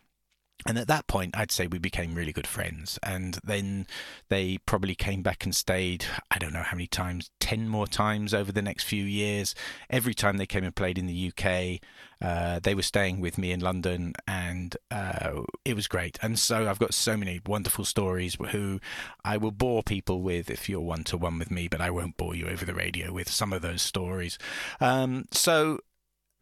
And 0.65 0.77
at 0.77 0.87
that 0.87 1.07
point, 1.07 1.37
I'd 1.37 1.51
say 1.51 1.67
we 1.67 1.79
became 1.79 2.15
really 2.15 2.31
good 2.31 2.47
friends. 2.47 2.97
And 3.03 3.37
then 3.43 3.87
they 4.29 4.59
probably 4.65 4.95
came 4.95 5.21
back 5.21 5.43
and 5.43 5.53
stayed, 5.53 6.05
I 6.31 6.37
don't 6.37 6.53
know 6.53 6.63
how 6.63 6.75
many 6.75 6.87
times, 6.87 7.29
10 7.39 7.67
more 7.67 7.87
times 7.87 8.33
over 8.33 8.51
the 8.51 8.61
next 8.61 8.83
few 8.83 9.03
years. 9.03 9.55
Every 9.89 10.13
time 10.13 10.37
they 10.37 10.45
came 10.45 10.63
and 10.63 10.75
played 10.75 10.97
in 10.97 11.07
the 11.07 11.31
UK, 11.31 11.81
uh, 12.21 12.59
they 12.59 12.73
were 12.73 12.81
staying 12.81 13.19
with 13.19 13.37
me 13.37 13.51
in 13.51 13.59
London, 13.59 14.13
and 14.25 14.77
uh, 14.89 15.41
it 15.65 15.75
was 15.75 15.87
great. 15.87 16.17
And 16.21 16.39
so 16.39 16.69
I've 16.69 16.79
got 16.79 16.93
so 16.93 17.17
many 17.17 17.41
wonderful 17.45 17.83
stories 17.83 18.37
who 18.51 18.79
I 19.25 19.35
will 19.35 19.51
bore 19.51 19.83
people 19.83 20.21
with 20.21 20.49
if 20.49 20.69
you're 20.69 20.79
one 20.79 21.03
to 21.05 21.17
one 21.17 21.37
with 21.37 21.51
me, 21.51 21.67
but 21.67 21.81
I 21.81 21.89
won't 21.89 22.15
bore 22.15 22.35
you 22.35 22.47
over 22.47 22.63
the 22.63 22.73
radio 22.73 23.11
with 23.11 23.29
some 23.29 23.51
of 23.51 23.61
those 23.61 23.81
stories. 23.81 24.37
Um, 24.79 25.25
so 25.31 25.79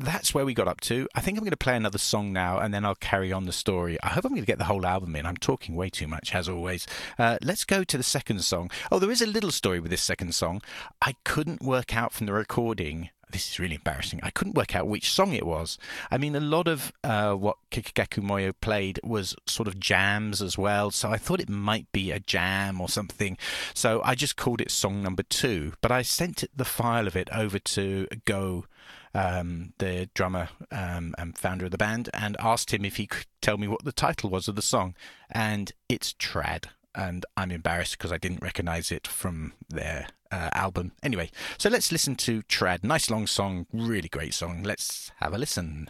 that's 0.05 0.33
where 0.33 0.45
we 0.45 0.53
got 0.53 0.67
up 0.67 0.81
to. 0.81 1.07
I 1.15 1.21
think 1.21 1.37
I'm 1.37 1.43
going 1.43 1.51
to 1.51 1.57
play 1.57 1.75
another 1.75 1.97
song 1.97 2.33
now 2.33 2.59
and 2.59 2.73
then 2.73 2.85
I'll 2.85 2.95
carry 2.95 3.31
on 3.31 3.45
the 3.45 3.51
story. 3.51 3.97
I 4.03 4.09
hope 4.09 4.25
I'm 4.25 4.31
going 4.31 4.41
to 4.41 4.47
get 4.47 4.57
the 4.57 4.65
whole 4.65 4.85
album 4.85 5.15
in. 5.15 5.25
I'm 5.25 5.37
talking 5.37 5.75
way 5.75 5.89
too 5.89 6.07
much, 6.07 6.33
as 6.33 6.47
always. 6.49 6.87
Uh, 7.17 7.37
let's 7.41 7.63
go 7.63 7.83
to 7.83 7.97
the 7.97 8.03
second 8.03 8.43
song. 8.43 8.69
Oh, 8.91 8.99
there 8.99 9.11
is 9.11 9.21
a 9.21 9.27
little 9.27 9.51
story 9.51 9.79
with 9.79 9.91
this 9.91 10.01
second 10.01 10.35
song. 10.35 10.61
I 11.01 11.15
couldn't 11.23 11.61
work 11.61 11.95
out 11.95 12.13
from 12.13 12.25
the 12.25 12.33
recording. 12.33 13.09
This 13.31 13.49
is 13.49 13.59
really 13.59 13.75
embarrassing. 13.75 14.19
I 14.23 14.29
couldn't 14.29 14.55
work 14.55 14.75
out 14.75 14.87
which 14.87 15.11
song 15.11 15.33
it 15.33 15.45
was. 15.45 15.77
I 16.09 16.17
mean, 16.17 16.35
a 16.35 16.41
lot 16.41 16.67
of 16.67 16.91
uh, 17.03 17.33
what 17.33 17.57
Kikagaku 17.71 18.21
Moyo 18.21 18.53
played 18.59 18.99
was 19.03 19.35
sort 19.47 19.69
of 19.69 19.79
jams 19.79 20.41
as 20.41 20.57
well, 20.57 20.91
so 20.91 21.09
I 21.09 21.17
thought 21.17 21.39
it 21.39 21.47
might 21.47 21.89
be 21.93 22.11
a 22.11 22.19
jam 22.19 22.81
or 22.81 22.89
something. 22.89 23.37
So 23.73 24.01
I 24.03 24.15
just 24.15 24.35
called 24.35 24.59
it 24.59 24.69
song 24.69 25.01
number 25.01 25.23
two. 25.23 25.73
But 25.81 25.91
I 25.91 26.01
sent 26.01 26.43
the 26.53 26.65
file 26.65 27.07
of 27.07 27.15
it 27.15 27.29
over 27.31 27.57
to 27.57 28.07
Go 28.25 28.65
um, 29.13 29.73
the 29.77 30.09
drummer 30.13 30.49
um, 30.71 31.13
and 31.17 31.37
founder 31.37 31.65
of 31.65 31.71
the 31.71 31.77
band, 31.77 32.09
and 32.13 32.37
asked 32.39 32.73
him 32.73 32.85
if 32.85 32.97
he 32.97 33.07
could 33.07 33.25
tell 33.41 33.57
me 33.57 33.67
what 33.67 33.83
the 33.83 33.91
title 33.91 34.29
was 34.29 34.47
of 34.47 34.55
the 34.55 34.61
song. 34.61 34.95
And 35.29 35.71
it's 35.89 36.13
Trad. 36.13 36.65
And 36.93 37.25
I'm 37.37 37.51
embarrassed 37.51 37.97
because 37.97 38.11
I 38.11 38.17
didn't 38.17 38.41
recognize 38.41 38.91
it 38.91 39.07
from 39.07 39.53
their 39.69 40.07
uh, 40.29 40.49
album. 40.53 40.91
Anyway, 41.01 41.31
so 41.57 41.69
let's 41.69 41.91
listen 41.91 42.15
to 42.17 42.41
Trad. 42.43 42.83
Nice 42.83 43.09
long 43.09 43.27
song, 43.27 43.65
really 43.71 44.09
great 44.09 44.33
song. 44.33 44.63
Let's 44.63 45.11
have 45.19 45.33
a 45.33 45.37
listen. 45.37 45.89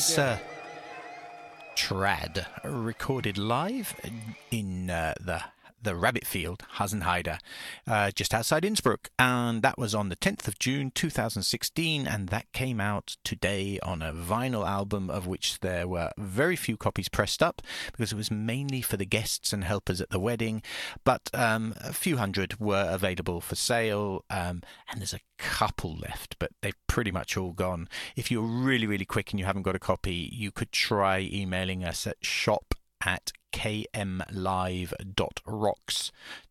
That's 0.00 0.16
uh, 0.16 0.38
Trad, 1.76 2.46
recorded 2.64 3.36
live 3.36 3.94
in 4.50 4.88
uh, 4.88 5.12
the 5.20 5.42
the 5.82 5.96
Rabbit 5.96 6.26
Field, 6.26 6.62
Hasenheide, 6.76 7.38
uh, 7.86 8.10
just 8.10 8.34
outside 8.34 8.64
Innsbruck. 8.64 9.10
And 9.18 9.62
that 9.62 9.78
was 9.78 9.94
on 9.94 10.08
the 10.08 10.16
10th 10.16 10.48
of 10.48 10.58
June 10.58 10.90
2016, 10.94 12.06
and 12.06 12.28
that 12.28 12.52
came 12.52 12.80
out 12.80 13.16
today 13.24 13.78
on 13.82 14.02
a 14.02 14.12
vinyl 14.12 14.66
album 14.66 15.10
of 15.10 15.26
which 15.26 15.60
there 15.60 15.88
were 15.88 16.12
very 16.18 16.56
few 16.56 16.76
copies 16.76 17.08
pressed 17.08 17.42
up 17.42 17.62
because 17.92 18.12
it 18.12 18.16
was 18.16 18.30
mainly 18.30 18.82
for 18.82 18.96
the 18.96 19.06
guests 19.06 19.52
and 19.52 19.64
helpers 19.64 20.00
at 20.00 20.10
the 20.10 20.20
wedding. 20.20 20.62
But 21.04 21.30
um, 21.34 21.74
a 21.80 21.92
few 21.92 22.16
hundred 22.16 22.60
were 22.60 22.88
available 22.90 23.40
for 23.40 23.54
sale, 23.54 24.24
um, 24.30 24.62
and 24.90 25.00
there's 25.00 25.14
a 25.14 25.20
couple 25.38 25.96
left, 25.96 26.36
but 26.38 26.50
they've 26.62 26.74
pretty 26.86 27.10
much 27.10 27.36
all 27.36 27.52
gone. 27.52 27.88
If 28.16 28.30
you're 28.30 28.42
really, 28.42 28.86
really 28.86 29.04
quick 29.04 29.30
and 29.30 29.40
you 29.40 29.46
haven't 29.46 29.62
got 29.62 29.76
a 29.76 29.80
copy, 29.80 30.30
you 30.32 30.50
could 30.50 30.72
try 30.72 31.20
emailing 31.20 31.84
us 31.84 32.06
at 32.06 32.24
shop 32.24 32.74
at 33.04 33.32
kmlive.rocks 33.52 34.92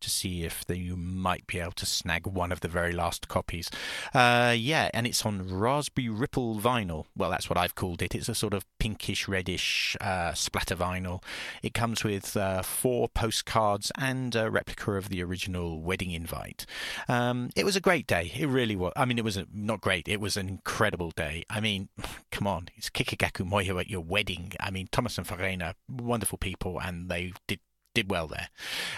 to 0.00 0.10
see 0.10 0.44
if 0.44 0.64
you 0.68 0.96
might 0.96 1.46
be 1.46 1.58
able 1.58 1.72
to 1.72 1.86
snag 1.86 2.26
one 2.26 2.52
of 2.52 2.60
the 2.60 2.68
very 2.68 2.92
last 2.92 3.28
copies. 3.28 3.70
Uh, 4.14 4.54
yeah, 4.56 4.90
and 4.92 5.06
it's 5.06 5.24
on 5.24 5.48
Raspberry 5.48 6.08
Ripple 6.08 6.58
vinyl. 6.60 7.06
Well, 7.16 7.30
that's 7.30 7.48
what 7.48 7.58
I've 7.58 7.74
called 7.74 8.02
it. 8.02 8.14
It's 8.14 8.28
a 8.28 8.34
sort 8.34 8.54
of 8.54 8.64
pinkish 8.78 9.28
reddish 9.28 9.96
uh, 10.00 10.34
splatter 10.34 10.76
vinyl. 10.76 11.22
It 11.62 11.74
comes 11.74 12.04
with 12.04 12.36
uh, 12.36 12.62
four 12.62 13.08
postcards 13.08 13.92
and 13.98 14.34
a 14.34 14.50
replica 14.50 14.92
of 14.92 15.08
the 15.08 15.22
original 15.22 15.80
wedding 15.80 16.10
invite. 16.10 16.66
Um, 17.08 17.50
it 17.56 17.64
was 17.64 17.76
a 17.76 17.80
great 17.80 18.06
day. 18.06 18.32
It 18.36 18.46
really 18.46 18.76
was. 18.76 18.92
I 18.96 19.04
mean, 19.04 19.18
it 19.18 19.24
was 19.24 19.36
a, 19.36 19.46
not 19.52 19.80
great. 19.80 20.08
It 20.08 20.20
was 20.20 20.36
an 20.36 20.48
incredible 20.48 21.10
day. 21.10 21.44
I 21.50 21.60
mean, 21.60 21.88
come 22.30 22.46
on, 22.46 22.68
it's 22.76 22.90
Kikagaku 22.90 23.48
Moyo 23.48 23.80
at 23.80 23.88
your 23.88 24.00
wedding. 24.00 24.52
I 24.60 24.70
mean, 24.70 24.88
Thomas 24.90 25.18
and 25.18 25.26
Verena, 25.26 25.74
wonderful 25.88 26.38
people, 26.38 26.80
and 26.80 26.89
they 26.90 27.32
did 27.46 27.60
did 27.94 28.10
well 28.10 28.26
there. 28.26 28.48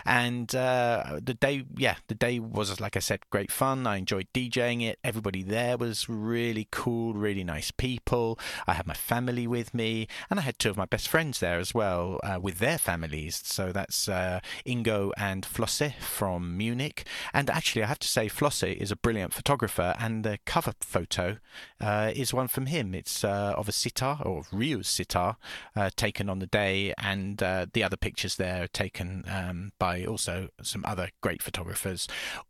And 0.04 0.54
uh, 0.54 1.20
the 1.22 1.34
day, 1.34 1.64
yeah, 1.76 1.96
the 2.08 2.14
day 2.14 2.38
was, 2.38 2.80
like 2.80 2.96
I 2.96 3.00
said, 3.00 3.20
great 3.30 3.50
fun. 3.50 3.86
I 3.86 3.96
enjoyed 3.96 4.28
DJing 4.34 4.82
it. 4.82 4.98
Everybody 5.02 5.42
there 5.42 5.76
was 5.76 6.08
really 6.08 6.68
cool, 6.70 7.14
really 7.14 7.44
nice 7.44 7.70
people. 7.70 8.38
I 8.66 8.74
had 8.74 8.86
my 8.86 8.94
family 8.94 9.46
with 9.46 9.74
me, 9.74 10.08
and 10.30 10.38
I 10.38 10.42
had 10.42 10.58
two 10.58 10.70
of 10.70 10.76
my 10.76 10.84
best 10.84 11.08
friends 11.08 11.40
there 11.40 11.58
as 11.58 11.74
well 11.74 12.20
uh, 12.22 12.38
with 12.40 12.58
their 12.58 12.78
families. 12.78 13.40
So 13.44 13.72
that's 13.72 14.08
uh, 14.08 14.40
Ingo 14.66 15.12
and 15.16 15.44
Flosse 15.44 15.92
from 16.00 16.56
Munich. 16.56 17.06
And 17.32 17.48
actually, 17.48 17.82
I 17.82 17.86
have 17.86 17.98
to 18.00 18.08
say, 18.08 18.28
Flosse 18.28 18.62
is 18.62 18.90
a 18.90 18.96
brilliant 18.96 19.32
photographer, 19.32 19.94
and 19.98 20.24
the 20.24 20.38
cover 20.44 20.74
photo 20.80 21.38
uh, 21.80 22.12
is 22.14 22.34
one 22.34 22.48
from 22.48 22.66
him. 22.66 22.94
It's 22.94 23.24
uh, 23.24 23.54
of 23.56 23.68
a 23.68 23.72
sitar, 23.72 24.18
or 24.24 24.44
Ryu's 24.52 24.88
sitar, 24.88 25.36
uh, 25.74 25.90
taken 25.96 26.28
on 26.28 26.38
the 26.38 26.46
day, 26.46 26.92
and 26.98 27.38
the 27.38 27.82
other 27.84 27.96
pictures 27.96 28.36
there 28.36 28.68
taken 28.82 29.24
um, 29.28 29.72
by 29.78 30.04
also 30.04 30.48
some 30.62 30.84
other 30.84 31.10
great 31.20 31.42
photographers. 31.42 32.08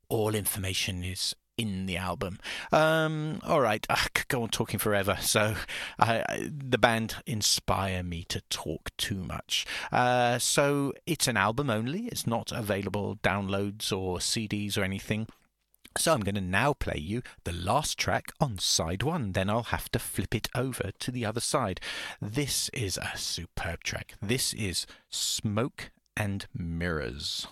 All 0.09 0.35
information 0.35 1.05
is 1.05 1.35
in 1.59 1.85
the 1.85 1.99
album. 1.99 2.39
Um, 2.73 3.41
all 3.45 3.61
right, 3.61 3.87
I 3.91 4.07
could 4.15 4.29
go 4.29 4.43
on 4.43 4.49
talking 4.49 4.79
forever. 4.79 5.19
So 5.21 5.55
the 5.99 6.79
band 6.79 7.17
inspire 7.27 8.03
me 8.03 8.25
to 8.25 8.41
talk 8.49 8.91
too 8.97 9.23
much. 9.23 9.67
Uh, 9.91 10.39
so 10.39 10.95
it's 11.07 11.29
an 11.29 11.37
album 11.37 11.69
only. 11.69 12.07
It's 12.07 12.27
not 12.27 12.51
available 12.51 13.19
downloads 13.23 13.93
or 13.93 14.19
CDs 14.19 14.79
or 14.79 14.83
anything. 14.83 15.27
So 15.99 16.15
I'm 16.15 16.21
going 16.21 16.37
to 16.37 16.41
now 16.41 16.73
play 16.73 16.99
you 16.99 17.23
the 17.45 17.53
last 17.53 17.99
track 17.99 18.33
on 18.41 18.59
side 18.59 19.03
one, 19.03 19.33
then 19.33 19.51
I'll 19.51 19.65
have 19.65 19.91
to 19.91 19.99
flip 19.99 20.35
it 20.35 20.49
over 20.55 20.91
to 20.99 21.11
the 21.11 21.27
other 21.27 21.41
side. 21.41 21.81
This 22.21 22.71
is 22.71 22.97
a 22.97 23.13
superb 23.17 23.85
track. 23.85 24.15
This 24.23 24.55
is 24.55 24.87
Smoke 25.11 25.91
and 26.17 26.47
mirrors. 26.55 27.47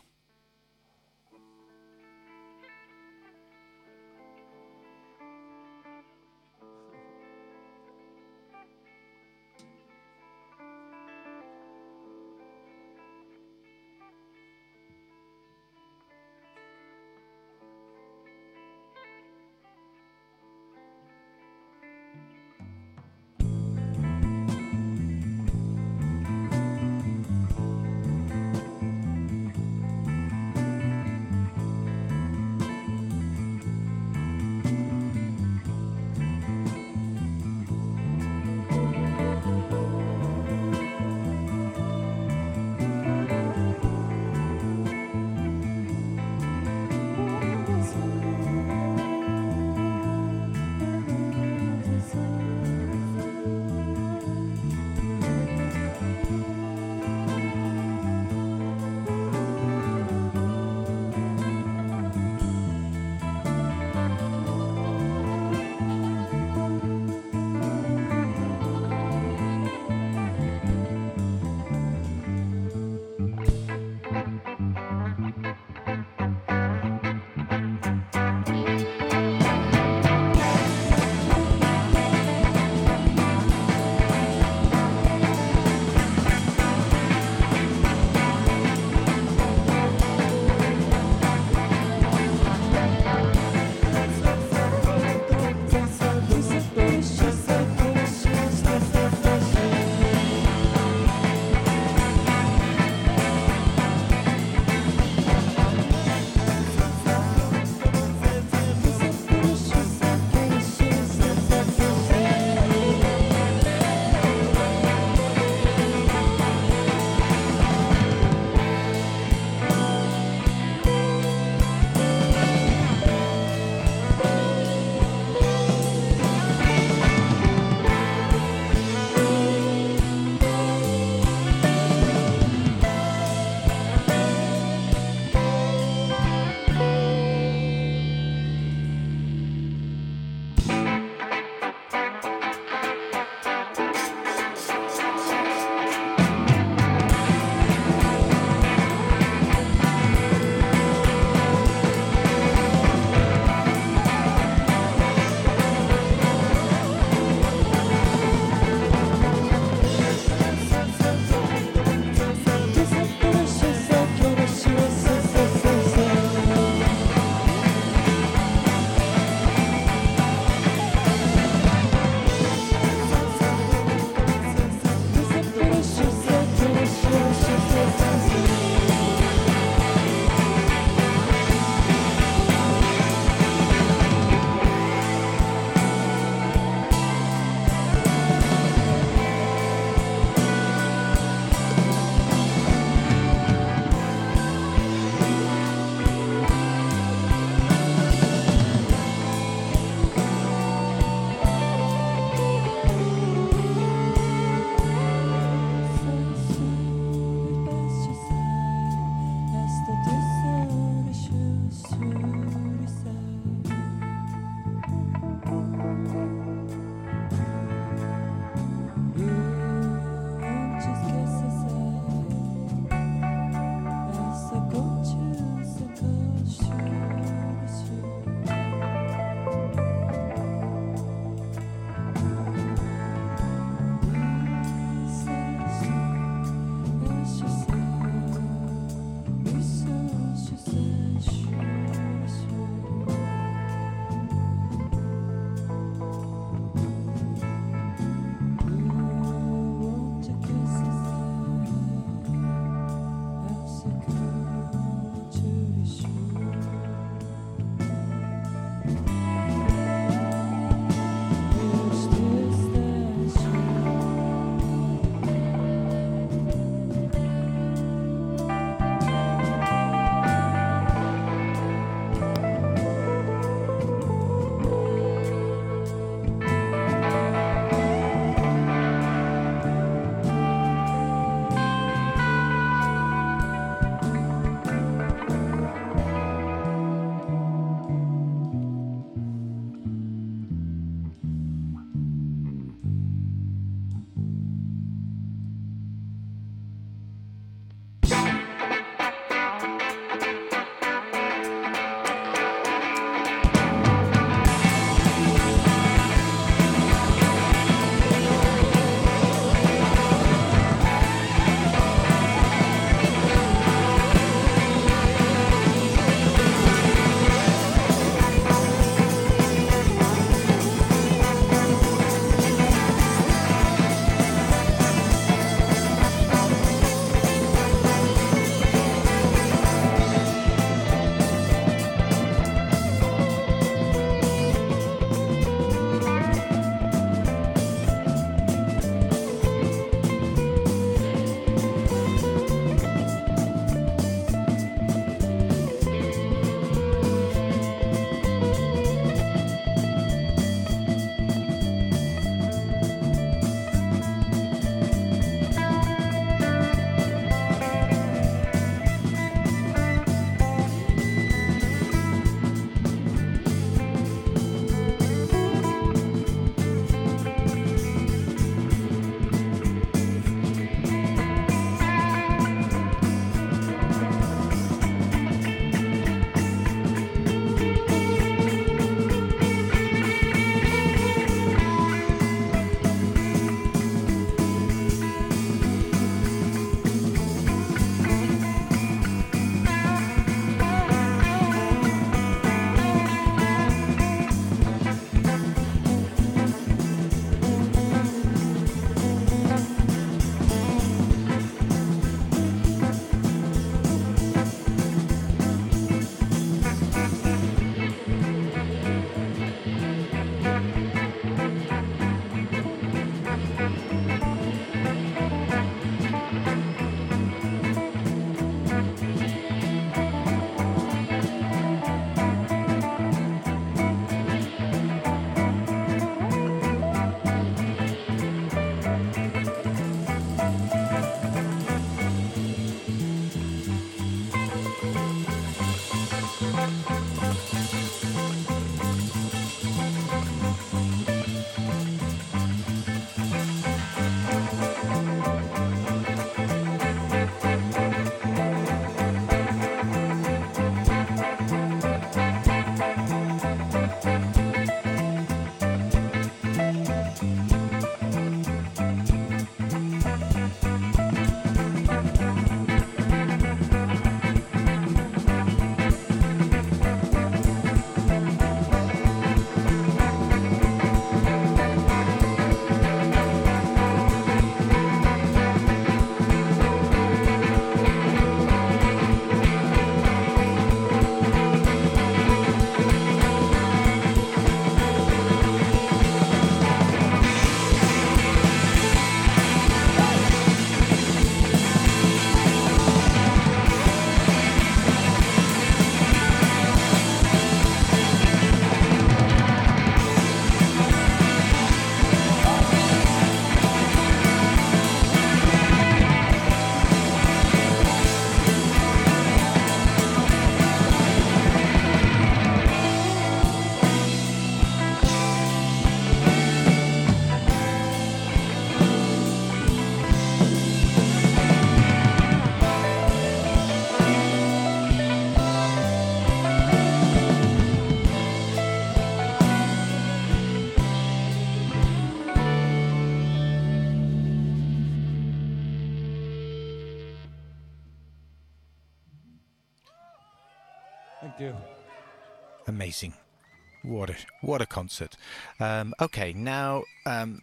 Concert. 544.91 545.17
Um, 545.59 545.95
okay, 546.01 546.33
now 546.33 546.83
um, 547.07 547.43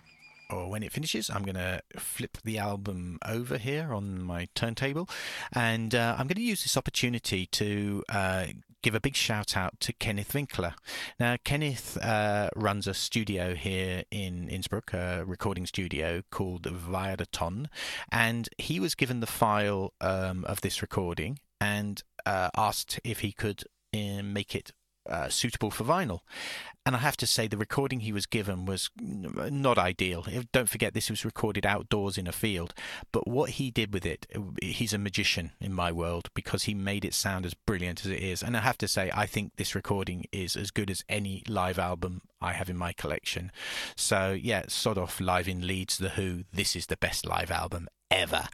or 0.49 0.69
when 0.69 0.83
it 0.83 0.91
finishes, 0.91 1.29
I'm 1.29 1.43
going 1.43 1.55
to 1.55 1.81
flip 1.97 2.38
the 2.43 2.57
album 2.57 3.19
over 3.25 3.57
here 3.57 3.93
on 3.93 4.21
my 4.21 4.47
turntable, 4.55 5.10
and 5.53 5.93
uh, 5.93 6.15
I'm 6.17 6.27
going 6.27 6.36
to 6.36 6.41
use 6.41 6.63
this 6.63 6.77
opportunity 6.77 7.45
to 7.47 8.03
uh, 8.10 8.45
give 8.81 8.95
a 8.95 9.01
big 9.01 9.15
shout 9.15 9.57
out 9.57 9.79
to 9.81 9.93
Kenneth 9.93 10.33
Winkler. 10.33 10.75
Now, 11.19 11.36
Kenneth 11.43 11.97
uh, 11.97 12.49
runs 12.55 12.88
a 12.88 12.93
studio 12.93 13.55
here 13.55 14.03
in 14.10 14.47
Innsbruck, 14.49 14.93
a 14.93 15.23
recording 15.25 15.65
studio 15.65 16.23
called 16.31 16.63
Viadaton, 16.63 17.67
and 18.10 18.47
he 18.57 18.79
was 18.79 18.95
given 18.95 19.19
the 19.19 19.27
file 19.27 19.93
um, 19.99 20.45
of 20.45 20.62
this 20.62 20.81
recording 20.81 21.39
and 21.60 22.03
uh, 22.25 22.49
asked 22.55 22.99
if 23.03 23.19
he 23.19 23.33
could 23.33 23.63
uh, 23.93 24.23
make 24.23 24.55
it 24.55 24.71
uh, 25.10 25.29
suitable 25.29 25.71
for 25.71 25.83
vinyl. 25.83 26.19
And 26.88 26.95
I 26.95 27.00
have 27.00 27.17
to 27.17 27.28
say, 27.28 27.47
the 27.47 27.58
recording 27.58 28.00
he 28.00 28.13
was 28.13 28.26
given 28.26 28.63
was 28.65 28.89
not 28.97 29.78
ideal. 29.78 30.26
Don't 30.54 30.69
forget, 30.69 30.93
this 30.93 31.10
was 31.10 31.26
recorded 31.26 31.65
outdoors 31.65 32.17
in 32.17 32.28
a 32.28 32.32
field. 32.32 32.73
But 33.12 33.28
what 33.28 33.50
he 33.50 33.71
did 33.71 33.93
with 33.93 34.06
it, 34.06 34.26
he's 34.62 34.93
a 34.93 34.97
magician 34.97 35.52
in 35.60 35.73
my 35.73 35.91
world 35.91 36.30
because 36.34 36.63
he 36.63 36.73
made 36.73 37.04
it 37.04 37.13
sound 37.13 37.45
as 37.45 37.54
brilliant 37.54 38.06
as 38.06 38.12
it 38.12 38.21
is. 38.21 38.41
And 38.41 38.56
I 38.56 38.62
have 38.62 38.78
to 38.78 38.88
say, 38.88 39.12
I 39.13 39.26
think 39.26 39.58
this 39.58 39.76
recording 39.76 40.28
is 40.32 40.56
as 40.56 40.71
good 40.71 40.89
as 40.89 41.04
any 41.10 41.43
live 41.50 41.78
album 41.78 42.21
I 42.39 42.54
have 42.54 42.69
in 42.69 42.78
my 42.78 42.93
collection. 42.93 43.52
So, 43.97 44.32
yeah, 44.32 44.63
sort 44.69 44.97
of 44.97 45.19
live 45.19 45.50
in 45.50 45.67
Leeds, 45.67 45.97
The 45.97 46.10
Who, 46.10 46.45
this 46.54 46.73
is 46.73 46.86
the 46.86 46.95
best 46.95 47.26
live 47.26 47.52
album 47.52 47.89
ever. 48.10 48.47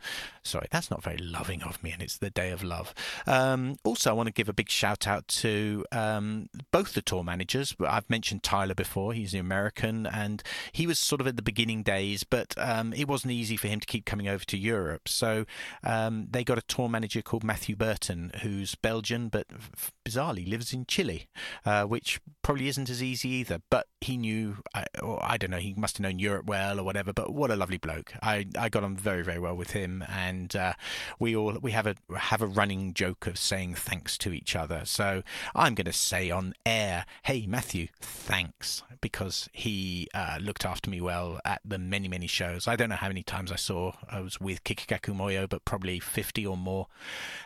Sorry, 0.44 0.68
that's 0.72 0.90
not 0.90 1.04
very 1.04 1.18
loving 1.18 1.62
of 1.62 1.82
me, 1.84 1.92
and 1.92 2.02
it's 2.02 2.18
the 2.18 2.30
day 2.30 2.52
of 2.52 2.64
love. 2.64 2.94
Um, 3.28 3.78
also, 3.84 4.10
I 4.10 4.14
want 4.14 4.28
to 4.28 4.34
give 4.34 4.50
a 4.50 4.54
big 4.54 4.70
shout 4.70 5.08
out 5.08 5.28
to 5.28 5.86
um, 5.92 6.50
both 6.72 6.94
the 6.94 7.02
tour 7.02 7.24
managers. 7.24 7.76
I've 7.80 8.10
mentioned 8.10 8.23
Tyler 8.32 8.76
before, 8.76 9.14
he's 9.14 9.32
the 9.32 9.40
American, 9.40 10.06
and 10.06 10.42
he 10.72 10.88
was 10.88 11.00
sort 11.00 11.22
of 11.22 11.28
at 11.28 11.36
the 11.36 11.42
beginning 11.42 11.84
days, 11.84 12.24
but 12.24 12.54
um, 12.58 12.94
it 12.94 13.08
wasn't 13.08 13.34
easy 13.34 13.58
for 13.58 13.68
him 13.68 13.80
to 13.80 13.86
keep 13.86 14.06
coming 14.06 14.28
over 14.28 14.44
to 14.46 14.58
Europe. 14.58 15.08
So 15.08 15.46
um, 15.84 16.28
they 16.30 16.44
got 16.44 16.58
a 16.58 16.62
tour 16.62 16.90
manager 16.90 17.22
called 17.22 17.44
Matthew 17.44 17.76
Burton, 17.76 18.32
who's 18.42 18.76
Belgian, 18.76 19.30
but 19.30 19.48
bizarrely 20.06 20.48
lives 20.48 20.74
in 20.74 20.86
Chile, 20.86 21.28
uh, 21.66 21.84
which 21.84 22.20
probably 22.42 22.68
isn't 22.68 22.90
as 22.90 23.02
easy 23.02 23.30
either. 23.30 23.62
But 23.70 23.88
he 24.02 24.18
knew, 24.18 24.58
I, 24.74 24.86
or 25.02 25.20
I 25.24 25.38
don't 25.38 25.52
know, 25.52 25.58
he 25.58 25.74
must 25.74 25.98
have 25.98 26.04
known 26.04 26.20
Europe 26.20 26.46
well 26.46 26.80
or 26.80 26.84
whatever, 26.84 27.14
but 27.14 27.34
what 27.34 27.52
a 27.52 27.56
lovely 27.56 27.78
bloke. 27.78 28.14
I, 28.22 28.46
I 28.58 28.70
got 28.70 28.84
on 28.84 28.96
very, 28.96 29.24
very 29.24 29.40
well 29.40 29.56
with 29.56 29.72
him, 29.72 30.04
and 30.10 30.56
uh, 30.56 30.74
we 31.20 31.36
all 31.36 31.58
we 31.62 31.72
have 31.72 31.88
a 31.88 31.96
have 32.18 32.42
a 32.42 32.48
running 32.48 32.94
joke 32.94 33.28
of 33.28 33.38
saying 33.38 33.76
thanks 33.76 34.18
to 34.20 34.34
each 34.34 34.56
other. 34.56 34.82
So 34.86 35.24
I'm 35.56 35.76
going 35.76 35.86
to 35.86 35.94
say 35.94 36.30
on 36.32 36.54
air, 36.66 37.06
"Hey 37.24 37.46
Matthew, 37.48 37.88
thanks," 38.14 38.84
because 39.02 39.50
he 39.52 40.08
uh, 40.14 40.38
looked 40.42 40.66
after 40.66 40.90
me 40.90 41.02
well 41.02 41.40
at 41.44 41.62
the 41.66 41.78
many 41.78 42.08
many 42.08 42.28
shows. 42.28 42.68
I 42.68 42.76
don't 42.76 42.90
know 42.90 42.96
how 42.96 43.08
many 43.08 43.24
times 43.24 43.52
I 43.52 43.58
saw 43.58 43.94
I 44.10 44.22
was 44.22 44.40
with 44.40 44.64
Kikagaku 44.64 45.16
Moyo, 45.16 45.50
but 45.50 45.66
probably 45.66 46.00
fifty 46.00 46.46
or 46.46 46.58
more, 46.58 46.88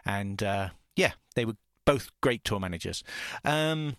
and 0.05 0.41
uh, 0.43 0.69
yeah, 0.95 1.13
they 1.35 1.45
were 1.45 1.57
both 1.85 2.11
great 2.21 2.43
tour 2.43 2.59
managers. 2.59 3.03
Um, 3.43 3.95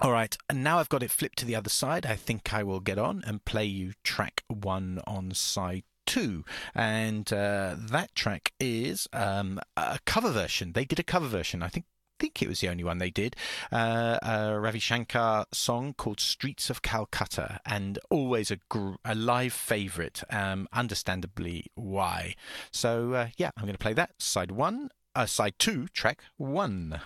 all 0.00 0.12
right, 0.12 0.36
and 0.48 0.62
now 0.62 0.78
I've 0.78 0.88
got 0.88 1.02
it 1.02 1.10
flipped 1.10 1.38
to 1.38 1.44
the 1.44 1.56
other 1.56 1.70
side. 1.70 2.06
I 2.06 2.16
think 2.16 2.52
I 2.52 2.62
will 2.62 2.80
get 2.80 2.98
on 2.98 3.22
and 3.26 3.44
play 3.44 3.64
you 3.64 3.92
track 4.04 4.44
one 4.48 5.00
on 5.06 5.32
side 5.32 5.84
two, 6.06 6.44
and 6.74 7.32
uh, 7.32 7.76
that 7.78 8.14
track 8.14 8.52
is 8.58 9.08
um, 9.12 9.60
a 9.76 9.98
cover 10.04 10.30
version. 10.30 10.72
They 10.72 10.84
did 10.84 10.98
a 10.98 11.04
cover 11.04 11.28
version. 11.28 11.62
I 11.62 11.68
think 11.68 11.86
think 12.18 12.42
it 12.42 12.48
was 12.48 12.60
the 12.60 12.68
only 12.68 12.84
one 12.84 12.98
they 12.98 13.10
did. 13.10 13.36
Uh, 13.70 14.18
a 14.22 14.58
Ravi 14.58 14.78
Shankar 14.78 15.46
song 15.52 15.94
called 15.94 16.20
Streets 16.20 16.70
of 16.70 16.82
Calcutta, 16.82 17.60
and 17.66 17.98
always 18.10 18.50
a, 18.50 18.56
gr- 18.68 18.94
a 19.04 19.14
live 19.14 19.52
favourite, 19.52 20.22
um, 20.30 20.68
understandably 20.72 21.66
why. 21.74 22.34
So, 22.70 23.12
uh, 23.12 23.28
yeah, 23.36 23.50
I'm 23.56 23.64
going 23.64 23.74
to 23.74 23.78
play 23.78 23.94
that. 23.94 24.10
Side 24.18 24.52
one, 24.52 24.90
uh, 25.14 25.26
side 25.26 25.54
two, 25.58 25.88
track 25.88 26.22
one. 26.36 27.00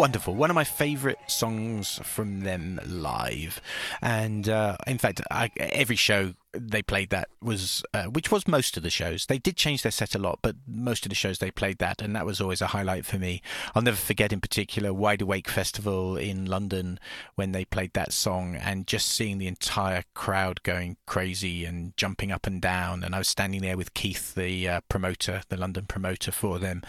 Wonderful. 0.00 0.34
One 0.34 0.48
of 0.48 0.54
my 0.54 0.64
favourite 0.64 1.30
songs 1.30 2.00
from 2.02 2.40
them 2.40 2.80
live. 2.86 3.60
And 4.00 4.48
uh, 4.48 4.78
in 4.86 4.96
fact, 4.96 5.20
I, 5.30 5.50
every 5.58 5.96
show 5.96 6.32
they 6.52 6.82
played 6.82 7.10
that 7.10 7.28
was 7.42 7.82
uh, 7.94 8.04
which 8.04 8.30
was 8.30 8.48
most 8.48 8.76
of 8.76 8.82
the 8.82 8.90
shows. 8.90 9.26
They 9.26 9.38
did 9.38 9.56
change 9.56 9.82
their 9.82 9.92
set 9.92 10.14
a 10.14 10.18
lot 10.18 10.40
but 10.42 10.56
most 10.66 11.04
of 11.04 11.10
the 11.10 11.14
shows 11.14 11.38
they 11.38 11.50
played 11.50 11.78
that 11.78 12.02
and 12.02 12.14
that 12.16 12.26
was 12.26 12.40
always 12.40 12.60
a 12.60 12.68
highlight 12.68 13.04
for 13.06 13.18
me. 13.18 13.42
I'll 13.74 13.82
never 13.82 13.96
forget 13.96 14.32
in 14.32 14.40
particular 14.40 14.92
wide 14.92 15.22
awake 15.22 15.48
festival 15.48 16.16
in 16.16 16.46
london 16.46 16.98
when 17.34 17.52
they 17.52 17.64
played 17.64 17.92
that 17.94 18.12
song 18.12 18.54
and 18.56 18.86
just 18.86 19.08
seeing 19.08 19.38
the 19.38 19.46
entire 19.46 20.04
crowd 20.14 20.62
going 20.62 20.96
crazy 21.06 21.64
and 21.64 21.96
jumping 21.96 22.30
up 22.30 22.46
and 22.46 22.60
down 22.60 23.02
and 23.02 23.14
i 23.14 23.18
was 23.18 23.28
standing 23.28 23.62
there 23.62 23.76
with 23.76 23.94
keith 23.94 24.34
the 24.34 24.68
uh, 24.68 24.80
promoter 24.88 25.42
the 25.48 25.56
london 25.56 25.86
promoter 25.86 26.30
for 26.30 26.58
them 26.58 26.82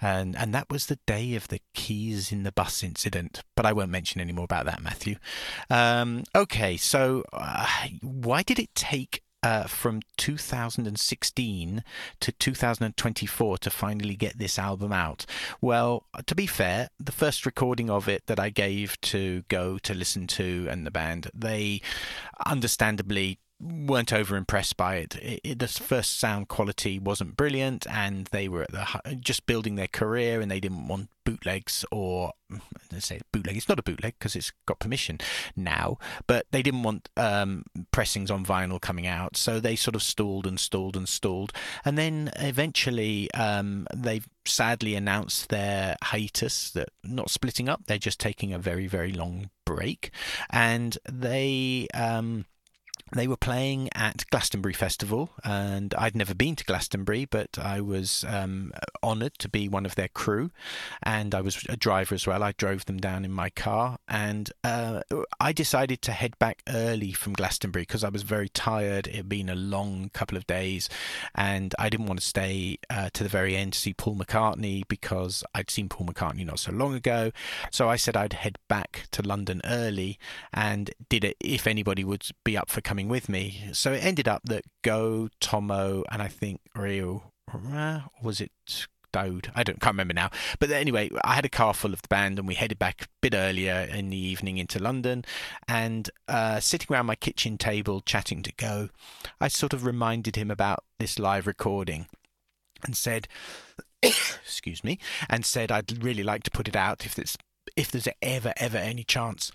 and 0.00 0.36
and 0.36 0.54
that 0.54 0.68
was 0.70 0.86
the 0.86 0.98
day 1.06 1.34
of 1.34 1.48
the 1.48 1.60
keys 1.74 2.32
in 2.32 2.42
the 2.42 2.52
bus 2.52 2.82
incident 2.82 3.42
but 3.54 3.66
i 3.66 3.72
won't 3.72 3.90
mention 3.90 4.20
any 4.20 4.32
more 4.32 4.44
about 4.44 4.66
that 4.66 4.82
matthew. 4.82 5.16
Um, 5.70 6.24
okay 6.34 6.76
so 6.76 7.24
uh, 7.32 7.66
why 8.02 8.42
did 8.42 8.58
it 8.58 8.74
take 8.74 9.03
uh, 9.44 9.64
from 9.64 10.00
2016 10.16 11.84
to 12.20 12.32
2024 12.32 13.58
to 13.58 13.70
finally 13.70 14.16
get 14.16 14.38
this 14.38 14.58
album 14.58 14.92
out? 14.92 15.26
Well, 15.60 16.06
to 16.26 16.34
be 16.34 16.46
fair, 16.46 16.88
the 16.98 17.12
first 17.12 17.44
recording 17.44 17.90
of 17.90 18.08
it 18.08 18.26
that 18.26 18.40
I 18.40 18.48
gave 18.48 19.00
to 19.02 19.44
Go 19.48 19.78
to 19.78 19.94
listen 19.94 20.26
to 20.28 20.66
and 20.70 20.86
the 20.86 20.90
band, 20.90 21.30
they 21.34 21.82
understandably 22.46 23.38
weren't 23.60 24.12
over 24.12 24.36
impressed 24.36 24.76
by 24.76 24.96
it. 24.96 25.16
It, 25.16 25.40
it. 25.44 25.58
The 25.58 25.68
first 25.68 26.18
sound 26.18 26.48
quality 26.48 26.98
wasn't 26.98 27.36
brilliant, 27.36 27.86
and 27.88 28.26
they 28.26 28.48
were 28.48 28.66
the, 28.70 29.16
just 29.20 29.46
building 29.46 29.74
their 29.76 29.88
career, 29.88 30.40
and 30.40 30.50
they 30.50 30.60
didn't 30.60 30.88
want 30.88 31.08
bootlegs 31.24 31.84
or 31.90 32.32
let's 32.92 33.06
say 33.06 33.20
bootleg. 33.32 33.56
It's 33.56 33.68
not 33.68 33.78
a 33.78 33.82
bootleg 33.82 34.14
because 34.18 34.36
it's 34.36 34.52
got 34.66 34.78
permission 34.78 35.18
now, 35.56 35.98
but 36.26 36.46
they 36.50 36.62
didn't 36.62 36.82
want 36.82 37.08
um, 37.16 37.64
pressings 37.90 38.30
on 38.30 38.44
vinyl 38.44 38.80
coming 38.80 39.06
out, 39.06 39.36
so 39.36 39.60
they 39.60 39.76
sort 39.76 39.94
of 39.94 40.02
stalled 40.02 40.46
and 40.46 40.58
stalled 40.58 40.96
and 40.96 41.08
stalled, 41.08 41.52
and 41.84 41.98
then 41.98 42.30
eventually 42.36 43.30
um, 43.32 43.86
they 43.94 44.20
sadly 44.44 44.94
announced 44.94 45.48
their 45.48 45.96
hiatus 46.02 46.70
that 46.70 46.90
not 47.02 47.30
splitting 47.30 47.68
up. 47.68 47.86
They're 47.86 47.98
just 47.98 48.20
taking 48.20 48.52
a 48.52 48.58
very 48.58 48.86
very 48.86 49.12
long 49.12 49.50
break, 49.64 50.10
and 50.50 50.96
they. 51.10 51.88
Um, 51.94 52.46
they 53.14 53.28
were 53.28 53.36
playing 53.36 53.88
at 53.94 54.24
Glastonbury 54.30 54.74
Festival, 54.74 55.30
and 55.44 55.94
I'd 55.96 56.16
never 56.16 56.34
been 56.34 56.56
to 56.56 56.64
Glastonbury, 56.64 57.24
but 57.24 57.58
I 57.58 57.80
was 57.80 58.24
um, 58.28 58.72
honoured 59.02 59.38
to 59.38 59.48
be 59.48 59.68
one 59.68 59.86
of 59.86 59.94
their 59.94 60.08
crew, 60.08 60.50
and 61.02 61.34
I 61.34 61.40
was 61.40 61.64
a 61.68 61.76
driver 61.76 62.14
as 62.14 62.26
well. 62.26 62.42
I 62.42 62.52
drove 62.52 62.84
them 62.86 62.98
down 62.98 63.24
in 63.24 63.30
my 63.30 63.50
car, 63.50 63.98
and 64.08 64.50
uh, 64.64 65.02
I 65.40 65.52
decided 65.52 66.02
to 66.02 66.12
head 66.12 66.38
back 66.38 66.62
early 66.68 67.12
from 67.12 67.34
Glastonbury 67.34 67.82
because 67.82 68.02
I 68.04 68.08
was 68.08 68.22
very 68.22 68.48
tired. 68.48 69.06
It 69.06 69.14
had 69.14 69.28
been 69.28 69.48
a 69.48 69.54
long 69.54 70.10
couple 70.12 70.36
of 70.36 70.46
days, 70.46 70.88
and 71.34 71.74
I 71.78 71.88
didn't 71.88 72.06
want 72.06 72.20
to 72.20 72.26
stay 72.26 72.78
uh, 72.90 73.10
to 73.12 73.22
the 73.22 73.28
very 73.28 73.56
end 73.56 73.74
to 73.74 73.78
see 73.78 73.94
Paul 73.94 74.16
McCartney 74.16 74.82
because 74.88 75.44
I'd 75.54 75.70
seen 75.70 75.88
Paul 75.88 76.08
McCartney 76.08 76.44
not 76.44 76.58
so 76.58 76.72
long 76.72 76.94
ago. 76.94 77.30
So 77.70 77.88
I 77.88 77.96
said 77.96 78.16
I'd 78.16 78.32
head 78.32 78.58
back 78.68 79.06
to 79.12 79.22
London 79.22 79.60
early, 79.64 80.18
and 80.52 80.90
did 81.08 81.22
it 81.22 81.36
if 81.40 81.66
anybody 81.66 82.02
would 82.02 82.26
be 82.42 82.56
up 82.56 82.68
for 82.68 82.80
coming 82.80 83.03
coming 83.04 83.10
with 83.10 83.28
me. 83.28 83.70
So 83.72 83.92
it 83.92 84.04
ended 84.04 84.28
up 84.28 84.42
that 84.44 84.64
Go, 84.82 85.28
Tomo, 85.40 86.04
and 86.10 86.22
I 86.22 86.28
think 86.28 86.60
Ryu, 86.74 87.20
was 88.22 88.40
it 88.40 88.50
Daoud? 89.12 89.50
I 89.54 89.62
don't 89.62 89.80
can't 89.80 89.94
remember 89.94 90.14
now. 90.14 90.30
But 90.58 90.70
anyway, 90.70 91.10
I 91.22 91.34
had 91.34 91.44
a 91.44 91.50
car 91.50 91.74
full 91.74 91.92
of 91.92 92.00
the 92.02 92.08
band, 92.08 92.38
and 92.38 92.48
we 92.48 92.54
headed 92.54 92.78
back 92.78 93.02
a 93.02 93.06
bit 93.20 93.34
earlier 93.34 93.86
in 93.92 94.08
the 94.08 94.16
evening 94.16 94.56
into 94.58 94.78
London. 94.78 95.24
And 95.68 96.10
uh, 96.28 96.60
sitting 96.60 96.88
around 96.90 97.06
my 97.06 97.14
kitchen 97.14 97.58
table 97.58 98.00
chatting 98.00 98.42
to 98.42 98.52
Go, 98.56 98.88
I 99.40 99.48
sort 99.48 99.74
of 99.74 99.84
reminded 99.84 100.36
him 100.36 100.50
about 100.50 100.84
this 100.98 101.18
live 101.18 101.46
recording, 101.46 102.06
and 102.86 102.96
said, 102.96 103.28
"Excuse 104.02 104.82
me," 104.82 104.98
and 105.28 105.44
said 105.44 105.70
I'd 105.70 106.02
really 106.02 106.22
like 106.22 106.42
to 106.44 106.50
put 106.50 106.68
it 106.68 106.76
out 106.76 107.04
if 107.04 107.18
it's 107.18 107.36
if 107.76 107.90
there's 107.90 108.08
ever 108.22 108.54
ever 108.56 108.78
any 108.78 109.04
chance. 109.04 109.52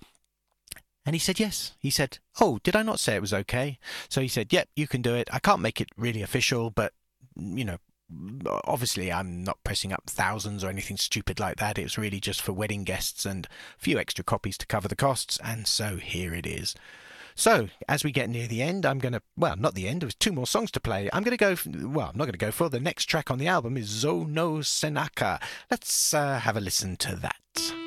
And 1.06 1.16
he 1.16 1.20
said, 1.20 1.40
yes. 1.40 1.74
He 1.80 1.90
said, 1.90 2.20
oh, 2.40 2.60
did 2.64 2.76
I 2.76 2.84
not 2.84 3.00
say 3.00 3.16
it 3.16 3.22
was 3.22 3.34
okay? 3.34 3.80
So 4.10 4.22
he 4.22 4.28
said, 4.28 4.54
yep, 4.54 4.70
you 4.76 4.88
can 4.88 5.02
do 5.02 5.16
it. 5.16 5.30
I 5.32 5.40
can't 5.40 5.62
make 5.62 5.82
it 5.82 5.90
really 5.98 6.22
official, 6.22 6.70
but, 6.70 6.94
you 7.36 7.66
know, 7.66 7.78
obviously 8.66 9.12
I'm 9.12 9.44
not 9.44 9.64
pressing 9.64 9.94
up 9.94 10.04
thousands 10.08 10.64
or 10.64 10.70
anything 10.70 10.98
stupid 10.98 11.40
like 11.40 11.58
that. 11.58 11.78
It 11.78 11.84
was 11.84 11.98
really 11.98 12.20
just 12.20 12.42
for 12.42 12.54
wedding 12.54 12.84
guests 12.84 13.26
and 13.26 13.46
a 13.46 13.50
few 13.80 13.98
extra 13.98 14.24
copies 14.24 14.58
to 14.60 14.68
cover 14.68 14.88
the 14.88 14.96
costs. 14.96 15.40
And 15.44 15.68
so 15.68 15.98
here 15.98 16.34
it 16.34 16.46
is. 16.46 16.76
So, 17.36 17.70
as 17.88 18.04
we 18.04 18.12
get 18.12 18.30
near 18.30 18.48
the 18.48 18.62
end, 18.62 18.86
I'm 18.86 19.00
going 19.00 19.14
to, 19.14 19.22
well, 19.38 19.56
not 19.56 19.74
the 19.74 19.88
end, 19.88 20.02
there 20.02 20.08
was 20.08 20.16
two 20.16 20.34
more 20.34 20.48
songs 20.48 20.72
to 20.72 20.82
play. 20.82 21.10
I'm 21.14 21.24
going 21.24 21.38
to 21.38 21.56
go, 21.56 21.56
well, 21.88 22.10
I'm 22.10 22.18
not 22.18 22.26
going 22.26 22.34
to 22.34 22.38
go 22.38 22.52
for 22.52 22.68
the 22.68 22.82
next 22.82 23.06
track 23.06 23.32
on 23.32 23.38
the 23.38 23.48
album 23.48 23.78
is 23.78 23.86
Zo 23.88 24.26
No 24.26 24.56
Senaka. 24.56 25.42
Let's 25.72 26.14
uh, 26.14 26.40
have 26.40 26.58
a 26.58 26.62
listen 26.62 26.98
to 26.98 27.16
that. 27.16 27.79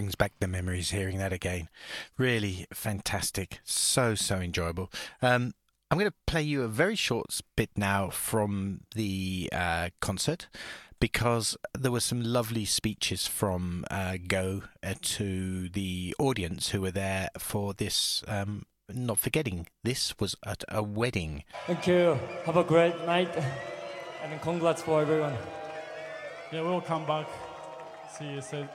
Brings 0.00 0.14
back 0.14 0.32
the 0.40 0.48
memories 0.48 0.92
hearing 0.92 1.18
that 1.18 1.30
again. 1.30 1.68
Really 2.16 2.64
fantastic. 2.72 3.60
So, 3.64 4.14
so 4.14 4.36
enjoyable. 4.36 4.90
Um, 5.20 5.52
I'm 5.90 5.98
going 5.98 6.10
to 6.10 6.16
play 6.26 6.40
you 6.40 6.62
a 6.62 6.68
very 6.68 6.94
short 6.94 7.38
bit 7.54 7.68
now 7.76 8.08
from 8.08 8.80
the 8.94 9.50
uh, 9.52 9.90
concert 10.00 10.48
because 11.00 11.54
there 11.78 11.92
were 11.92 12.00
some 12.00 12.22
lovely 12.22 12.64
speeches 12.64 13.26
from 13.26 13.84
uh, 13.90 14.16
Go 14.26 14.62
uh, 14.82 14.94
to 15.02 15.68
the 15.68 16.16
audience 16.18 16.70
who 16.70 16.80
were 16.80 16.90
there 16.90 17.28
for 17.38 17.74
this. 17.74 18.24
Um, 18.26 18.62
not 18.88 19.18
forgetting, 19.18 19.66
this 19.84 20.14
was 20.18 20.34
at 20.46 20.64
a 20.70 20.82
wedding. 20.82 21.44
Thank 21.66 21.86
you. 21.86 22.18
Have 22.46 22.56
a 22.56 22.64
great 22.64 22.98
night. 23.04 23.36
And 24.22 24.40
congrats 24.40 24.80
for 24.80 25.02
everyone. 25.02 25.36
Yeah, 26.50 26.62
we'll 26.62 26.80
come 26.80 27.04
back. 27.04 27.28
See 28.16 28.30
you 28.30 28.40
soon. 28.40 28.66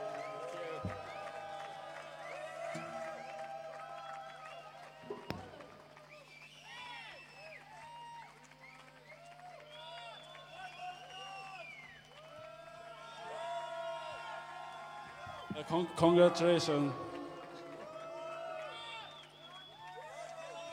Con- 15.67 15.87
congratulations. 15.95 16.93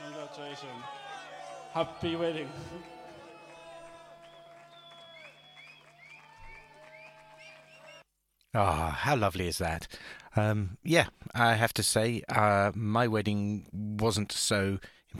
Congratulations. 0.04 0.82
Happy 1.72 2.16
wedding. 2.16 2.48
Ah, 8.54 8.90
how 9.00 9.16
lovely 9.16 9.48
is 9.48 9.58
that? 9.58 9.88
Um, 10.36 10.76
yeah, 10.82 11.06
I 11.34 11.54
have 11.54 11.72
to 11.74 11.82
say, 11.82 12.22
uh, 12.28 12.72
my 12.74 13.08
wedding 13.08 13.66
wasn't 13.72 14.32
so. 14.32 14.78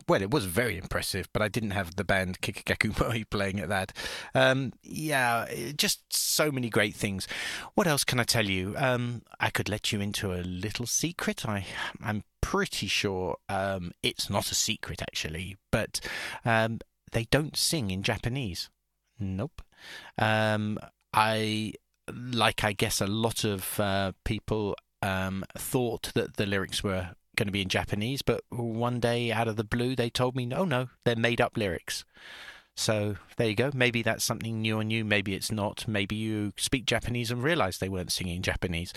Well, 0.09 0.23
it 0.23 0.31
was 0.31 0.47
very 0.47 0.79
impressive, 0.79 1.29
but 1.33 1.43
I 1.43 1.49
didn't 1.49 1.73
have 1.73 1.97
the 1.97 2.05
band 2.05 2.41
Kikagaku 2.41 2.93
Moyo 2.93 3.25
playing 3.31 3.61
at 3.61 3.69
that. 3.69 3.93
Um, 4.35 4.73
yeah, 4.83 5.47
just 5.77 6.13
so 6.13 6.51
many 6.51 6.69
great 6.69 6.95
things. 6.95 7.29
What 7.75 7.87
else 7.87 8.05
can 8.05 8.19
I 8.21 8.25
tell 8.25 8.47
you? 8.47 8.75
Um, 8.77 9.23
I 9.41 9.51
could 9.51 9.69
let 9.69 9.93
you 9.93 10.01
into 10.01 10.33
a 10.33 10.43
little 10.43 10.87
secret. 10.87 11.47
I, 11.47 11.67
I'm 12.03 12.25
pretty 12.41 12.87
sure 12.87 13.37
um, 13.49 13.93
it's 14.03 14.31
not 14.31 14.51
a 14.51 14.55
secret, 14.55 15.03
actually, 15.03 15.57
but 15.71 16.01
um, 16.45 16.81
they 17.13 17.25
don't 17.25 17.57
sing 17.57 17.91
in 17.91 18.03
Japanese. 18.03 18.71
Nope. 19.19 19.63
Um, 20.19 20.79
I 21.13 21.75
like 22.13 22.65
I 22.65 22.73
guess 22.73 23.01
a 23.01 23.07
lot 23.07 23.45
of 23.45 23.79
uh, 23.79 24.13
people 24.25 24.77
um, 25.03 25.45
thought 25.57 26.13
that 26.15 26.37
the 26.37 26.47
lyrics 26.47 26.83
were 26.83 27.11
going 27.37 27.47
to 27.47 27.53
be 27.53 27.63
in 27.63 27.69
Japanese, 27.69 28.23
but 28.23 28.43
one 28.51 29.01
day 29.01 29.33
out 29.33 29.49
of 29.49 29.57
the 29.57 29.65
blue 29.65 29.97
they 29.97 30.11
told 30.11 30.37
me, 30.37 30.47
no, 30.47 30.65
no, 30.65 30.89
they're 31.05 31.17
made 31.17 31.41
up 31.41 31.57
lyrics. 31.57 32.05
So 32.75 33.17
there 33.37 33.49
you 33.49 33.55
go. 33.55 33.71
Maybe 33.75 34.03
that's 34.03 34.25
something 34.25 34.63
new 34.63 34.79
on 34.79 34.91
you. 34.91 35.05
Maybe 35.05 35.35
it's 35.35 35.53
not. 35.53 35.87
Maybe 35.87 36.17
you 36.17 36.53
speak 36.57 36.87
Japanese 36.87 37.31
and 37.31 37.43
realize 37.43 37.79
they 37.79 37.89
weren't 37.89 38.13
singing 38.13 38.43
Japanese. 38.43 38.93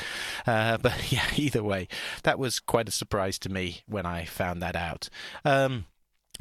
Uh, 0.48 0.78
but 0.82 1.12
yeah, 1.12 1.26
either 1.36 1.64
way, 1.64 1.88
that 2.24 2.40
was 2.40 2.60
quite 2.60 2.88
a 2.88 2.94
surprise 2.94 3.38
to 3.40 3.50
me 3.50 3.82
when 3.88 4.06
I 4.06 4.26
found 4.26 4.62
that 4.62 4.76
out. 4.76 5.10
Um, 5.44 5.86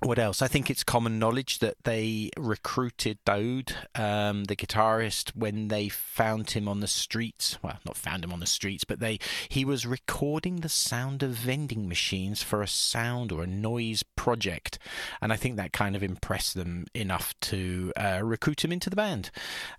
what 0.01 0.18
else? 0.18 0.42
I 0.42 0.49
think 0.49 0.70
it's 0.70 0.84
common 0.84 1.18
knowledge 1.18 1.61
that 1.61 1.76
they 1.84 2.30
recruited 2.36 3.18
Daoud, 3.24 3.74
um, 3.99 4.45
the 4.45 4.57
guitarist, 4.57 5.30
when 5.34 5.68
they 5.68 5.88
found 5.88 6.51
him 6.51 6.68
on 6.68 6.80
the 6.80 6.86
streets. 6.86 7.59
Well, 7.62 7.78
not 7.84 7.97
found 7.97 8.24
him 8.24 8.32
on 8.32 8.40
the 8.40 8.47
streets, 8.47 8.84
but 8.84 9.01
they 9.01 9.18
he 9.49 9.64
was 9.64 9.86
recording 9.86 10.57
the 10.57 10.68
sound 10.68 11.22
of 11.22 11.30
vending 11.30 11.88
machines 11.88 12.42
for 12.42 12.62
a 12.62 12.68
sound 12.68 13.32
or 13.32 13.42
a 13.42 13.47
noise 13.47 14.03
project, 14.16 14.78
and 15.20 15.32
I 15.32 15.36
think 15.36 15.57
that 15.57 15.72
kind 15.72 15.97
of 15.97 16.03
impressed 16.03 16.55
them 16.55 16.86
enough 16.95 17.34
to 17.42 17.92
uh, 17.97 18.20
recruit 18.22 18.64
him 18.64 18.72
into 18.72 18.90
the 18.90 18.97
band. 18.97 19.30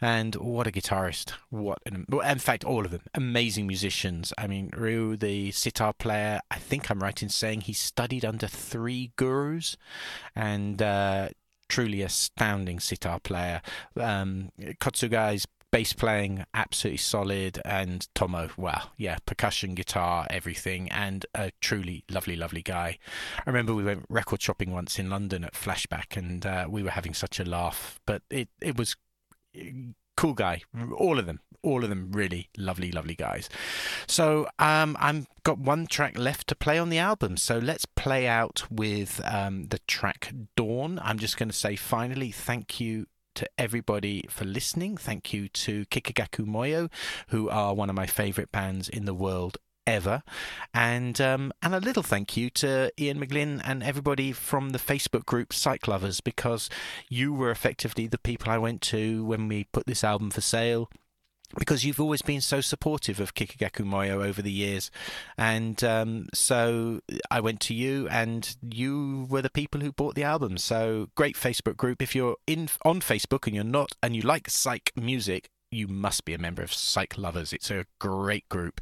And 0.02 0.36
what 0.36 0.68
a 0.68 0.72
guitarist! 0.72 1.32
What 1.50 1.80
an, 1.86 2.06
in 2.26 2.40
fact, 2.40 2.64
all 2.64 2.86
of 2.86 2.92
them 2.92 3.02
amazing 3.14 3.68
musicians. 3.68 4.34
I 4.38 4.48
mean, 4.48 4.72
Ryu, 4.76 5.18
the 5.18 5.52
sitar 5.52 5.94
player. 5.94 6.40
I 6.50 6.58
think 6.58 6.90
I'm 6.90 7.00
right 7.00 7.22
in 7.22 7.30
saying 7.30 7.62
he 7.62 7.74
studied 7.74 8.26
under 8.26 8.48
three 8.48 9.12
gurus 9.16 9.78
and 10.36 10.82
uh, 10.82 11.30
truly 11.68 12.02
astounding 12.02 12.80
sitar 12.80 13.20
player. 13.20 13.62
Um, 14.00 14.52
Kotsu 14.80 15.10
Guy's 15.10 15.46
bass 15.72 15.92
playing 15.92 16.46
absolutely 16.54 16.98
solid 16.98 17.60
and 17.66 18.08
tomo 18.16 18.50
well 18.56 18.94
yeah 18.96 19.18
percussion 19.26 19.76
guitar 19.76 20.26
everything 20.30 20.88
and 20.90 21.26
a 21.36 21.52
truly 21.60 22.02
lovely 22.10 22.38
lovely 22.38 22.62
guy 22.62 22.98
i 23.40 23.44
remember 23.46 23.74
we 23.74 23.84
went 23.84 24.06
record 24.08 24.42
shopping 24.42 24.72
once 24.72 24.98
in 24.98 25.10
london 25.10 25.44
at 25.44 25.54
flashback 25.54 26.16
and 26.16 26.46
uh, 26.46 26.66
we 26.70 26.82
were 26.82 26.92
having 26.92 27.14
such 27.14 27.42
a 27.42 27.44
laugh 27.44 28.00
but 28.06 28.22
it, 28.30 28.48
it 28.62 28.78
was 28.78 28.96
cool 30.16 30.34
guy 30.34 30.62
all 30.98 31.20
of 31.20 31.26
them 31.26 31.40
all 31.66 31.84
of 31.84 31.90
them 31.90 32.12
really 32.12 32.50
lovely, 32.58 32.92
lovely 32.92 33.16
guys. 33.16 33.50
So 34.08 34.48
um, 34.60 34.96
I've 35.00 35.28
got 35.44 35.58
one 35.58 35.88
track 35.88 36.18
left 36.18 36.48
to 36.48 36.56
play 36.56 36.78
on 36.78 36.90
the 36.90 37.00
album. 37.00 37.38
So 37.38 37.58
let's 37.58 37.86
play 37.86 38.28
out 38.28 38.64
with 38.70 39.20
um, 39.26 39.66
the 39.70 39.80
track 39.80 40.32
Dawn. 40.56 41.00
I'm 41.04 41.18
just 41.18 41.38
going 41.38 41.50
to 41.50 41.56
say 41.56 41.76
finally, 41.76 42.32
thank 42.32 42.80
you 42.80 43.08
to 43.34 43.50
everybody 43.58 44.26
for 44.30 44.46
listening. 44.46 44.96
Thank 44.96 45.34
you 45.34 45.50
to 45.50 45.86
Kikagaku 45.88 46.46
Moyo, 46.46 46.90
who 47.30 47.50
are 47.50 47.74
one 47.74 47.90
of 47.90 47.96
my 47.96 48.06
favourite 48.06 48.52
bands 48.52 48.88
in 48.88 49.06
the 49.06 49.14
world 49.14 49.58
ever. 49.88 50.24
And 50.74 51.20
um, 51.22 51.52
and 51.62 51.74
a 51.76 51.80
little 51.80 52.04
thank 52.04 52.36
you 52.36 52.50
to 52.52 52.92
Ian 53.00 53.20
McGlynn 53.20 53.62
and 53.64 53.84
everybody 53.84 54.32
from 54.32 54.70
the 54.70 54.80
Facebook 54.80 55.26
group 55.26 55.54
Psych 55.54 55.88
Lovers 55.88 56.22
because 56.22 56.70
you 57.10 57.34
were 57.34 57.52
effectively 57.52 58.08
the 58.08 58.18
people 58.18 58.52
I 58.52 58.58
went 58.58 58.82
to 58.84 59.26
when 59.26 59.48
we 59.48 59.66
put 59.66 59.86
this 59.86 60.04
album 60.04 60.32
for 60.32 60.42
sale 60.42 60.90
because 61.58 61.86
you've 61.86 62.00
always 62.00 62.22
been 62.22 62.42
so 62.42 62.62
supportive 62.62 63.20
of 63.20 63.34
Kikagaku 63.34 63.86
Moyo 63.86 64.26
over 64.26 64.42
the 64.42 64.52
years. 64.52 64.92
And 65.38 65.82
um, 65.84 66.28
so 66.34 67.02
I 67.32 67.40
went 67.40 67.60
to 67.62 67.74
you, 67.74 68.08
and 68.10 68.56
you 68.62 69.28
were 69.30 69.42
the 69.42 69.50
people 69.50 69.82
who 69.82 69.92
bought 69.92 70.16
the 70.16 70.24
album. 70.24 70.58
So 70.58 71.08
great 71.16 71.36
Facebook 71.36 71.78
group. 71.78 72.02
If 72.02 72.16
you're 72.16 72.38
in 72.48 72.70
on 72.84 73.00
Facebook 73.02 73.46
and 73.46 73.56
you're 73.56 73.64
not, 73.64 73.94
and 74.02 74.16
you 74.16 74.22
like 74.22 74.50
psych 74.50 74.92
music, 74.96 75.50
you 75.76 75.88
must 75.88 76.26
be 76.26 76.34
a 76.34 76.38
member 76.38 76.64
of 76.64 76.74
Psych 76.74 77.18
Lovers. 77.18 77.54
It's 77.54 77.70
a 77.70 77.86
great 78.00 78.48
group. 78.50 78.82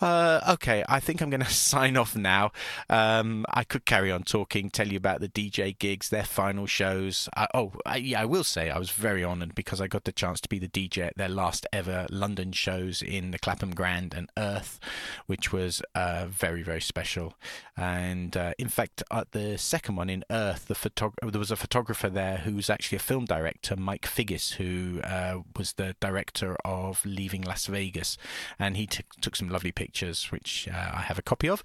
Uh, 0.00 0.40
okay, 0.48 0.84
I 0.88 1.00
think 1.00 1.20
I'm 1.20 1.30
going 1.30 1.40
to 1.44 1.50
sign 1.50 1.96
off 1.96 2.16
now. 2.16 2.52
Um, 2.88 3.44
I 3.52 3.64
could 3.64 3.84
carry 3.84 4.10
on 4.10 4.22
talking, 4.22 4.70
tell 4.70 4.88
you 4.88 4.96
about 4.96 5.20
the 5.20 5.28
DJ 5.28 5.76
gigs, 5.78 6.08
their 6.08 6.24
final 6.24 6.66
shows. 6.66 7.28
Uh, 7.36 7.46
oh, 7.54 7.72
I, 7.84 7.96
yeah, 7.96 8.22
I 8.22 8.24
will 8.24 8.44
say 8.44 8.70
I 8.70 8.78
was 8.78 8.90
very 8.90 9.24
honoured 9.24 9.54
because 9.54 9.80
I 9.80 9.86
got 9.88 10.04
the 10.04 10.12
chance 10.12 10.40
to 10.42 10.48
be 10.48 10.58
the 10.58 10.68
DJ 10.68 11.06
at 11.08 11.16
their 11.16 11.28
last 11.28 11.66
ever 11.72 12.06
London 12.10 12.52
shows 12.52 13.02
in 13.02 13.32
the 13.32 13.38
Clapham 13.38 13.74
Grand 13.74 14.14
and 14.14 14.30
Earth, 14.36 14.78
which 15.26 15.52
was 15.52 15.82
uh, 15.94 16.26
very, 16.28 16.62
very 16.62 16.80
special. 16.80 17.34
And 17.76 18.36
uh, 18.36 18.52
in 18.58 18.68
fact, 18.68 19.02
at 19.10 19.32
the 19.32 19.58
second 19.58 19.96
one 19.96 20.10
in 20.10 20.24
Earth, 20.30 20.66
the 20.66 20.74
photog- 20.74 21.14
there 21.22 21.38
was 21.38 21.50
a 21.50 21.56
photographer 21.56 22.08
there 22.08 22.38
who 22.38 22.54
was 22.54 22.70
actually 22.70 22.96
a 22.96 23.00
film 23.00 23.24
director, 23.24 23.76
Mike 23.76 24.06
Figgis, 24.06 24.54
who 24.54 25.00
uh, 25.02 25.38
was 25.56 25.74
the 25.74 25.96
director 26.00 26.27
director 26.28 26.56
of 26.64 27.04
Leaving 27.04 27.42
Las 27.42 27.66
Vegas, 27.66 28.16
and 28.58 28.76
he 28.76 28.86
t- 28.86 29.04
took 29.20 29.36
some 29.36 29.48
lovely 29.48 29.72
pictures, 29.72 30.30
which 30.30 30.68
uh, 30.72 30.90
I 30.94 31.00
have 31.02 31.18
a 31.18 31.22
copy 31.22 31.48
of. 31.48 31.62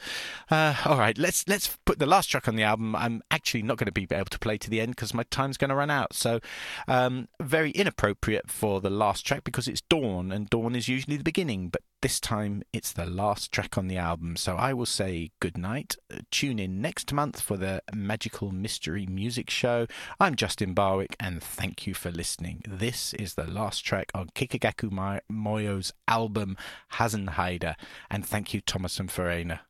Uh, 0.50 0.76
all 0.86 0.98
right, 0.98 1.18
let's 1.18 1.48
let's 1.48 1.78
put 1.86 2.00
the 2.00 2.06
last 2.06 2.28
track 2.28 2.48
on 2.48 2.56
the 2.56 2.64
album. 2.64 2.96
I'm 2.96 3.22
actually 3.32 3.64
not 3.64 3.78
going 3.78 3.88
to 3.88 3.92
be 3.92 4.08
able 4.12 4.26
to 4.26 4.40
play 4.40 4.58
to 4.58 4.70
the 4.70 4.82
end 4.82 4.92
because 4.92 5.14
my 5.14 5.24
time's 5.24 5.58
going 5.58 5.70
to 5.70 5.76
run 5.76 5.92
out. 5.92 6.14
So, 6.14 6.40
um, 6.88 7.28
very 7.42 7.72
inappropriate 7.72 8.50
for 8.50 8.82
the 8.82 8.90
last 8.90 9.26
track 9.26 9.44
because 9.44 9.68
it's 9.68 9.82
Dawn, 9.82 10.32
and 10.32 10.50
Dawn 10.50 10.76
is 10.76 10.88
usually 10.88 11.18
the 11.18 11.24
beginning, 11.24 11.70
but 11.70 11.82
this 12.04 12.20
time 12.20 12.62
it's 12.74 12.92
the 12.92 13.06
last 13.06 13.50
track 13.54 13.78
on 13.78 13.88
the 13.88 13.98
album. 13.98 14.36
So 14.36 14.58
I 14.58 14.74
will 14.74 14.86
say 14.86 15.32
goodnight. 15.40 15.96
Uh, 16.14 16.18
tune 16.32 16.60
in 16.60 16.82
next 16.82 17.14
month 17.14 17.40
for 17.40 17.56
the 17.56 17.82
Magical 17.94 18.52
Mystery 18.52 19.06
Music 19.06 19.50
Show. 19.50 19.88
I'm 20.20 20.36
Justin 20.36 20.74
Barwick, 20.74 21.16
and 21.18 21.42
thank 21.42 21.88
you 21.88 21.94
for 21.94 22.12
listening. 22.12 22.62
This 22.68 23.14
is 23.14 23.36
the 23.36 23.50
last 23.50 23.86
track 23.86 24.12
on 24.14 24.28
Kikagaku 24.36 25.22
Moyo's 25.32 25.94
album 26.06 26.58
Hasenheide, 26.96 27.76
and 28.12 28.26
thank 28.26 28.54
you, 28.54 28.60
Thomas 28.60 29.00
and 29.00 29.10
Verena. 29.10 29.62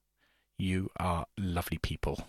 You 0.57 0.89
are 0.99 1.27
lovely 1.37 1.77
people. 1.77 2.25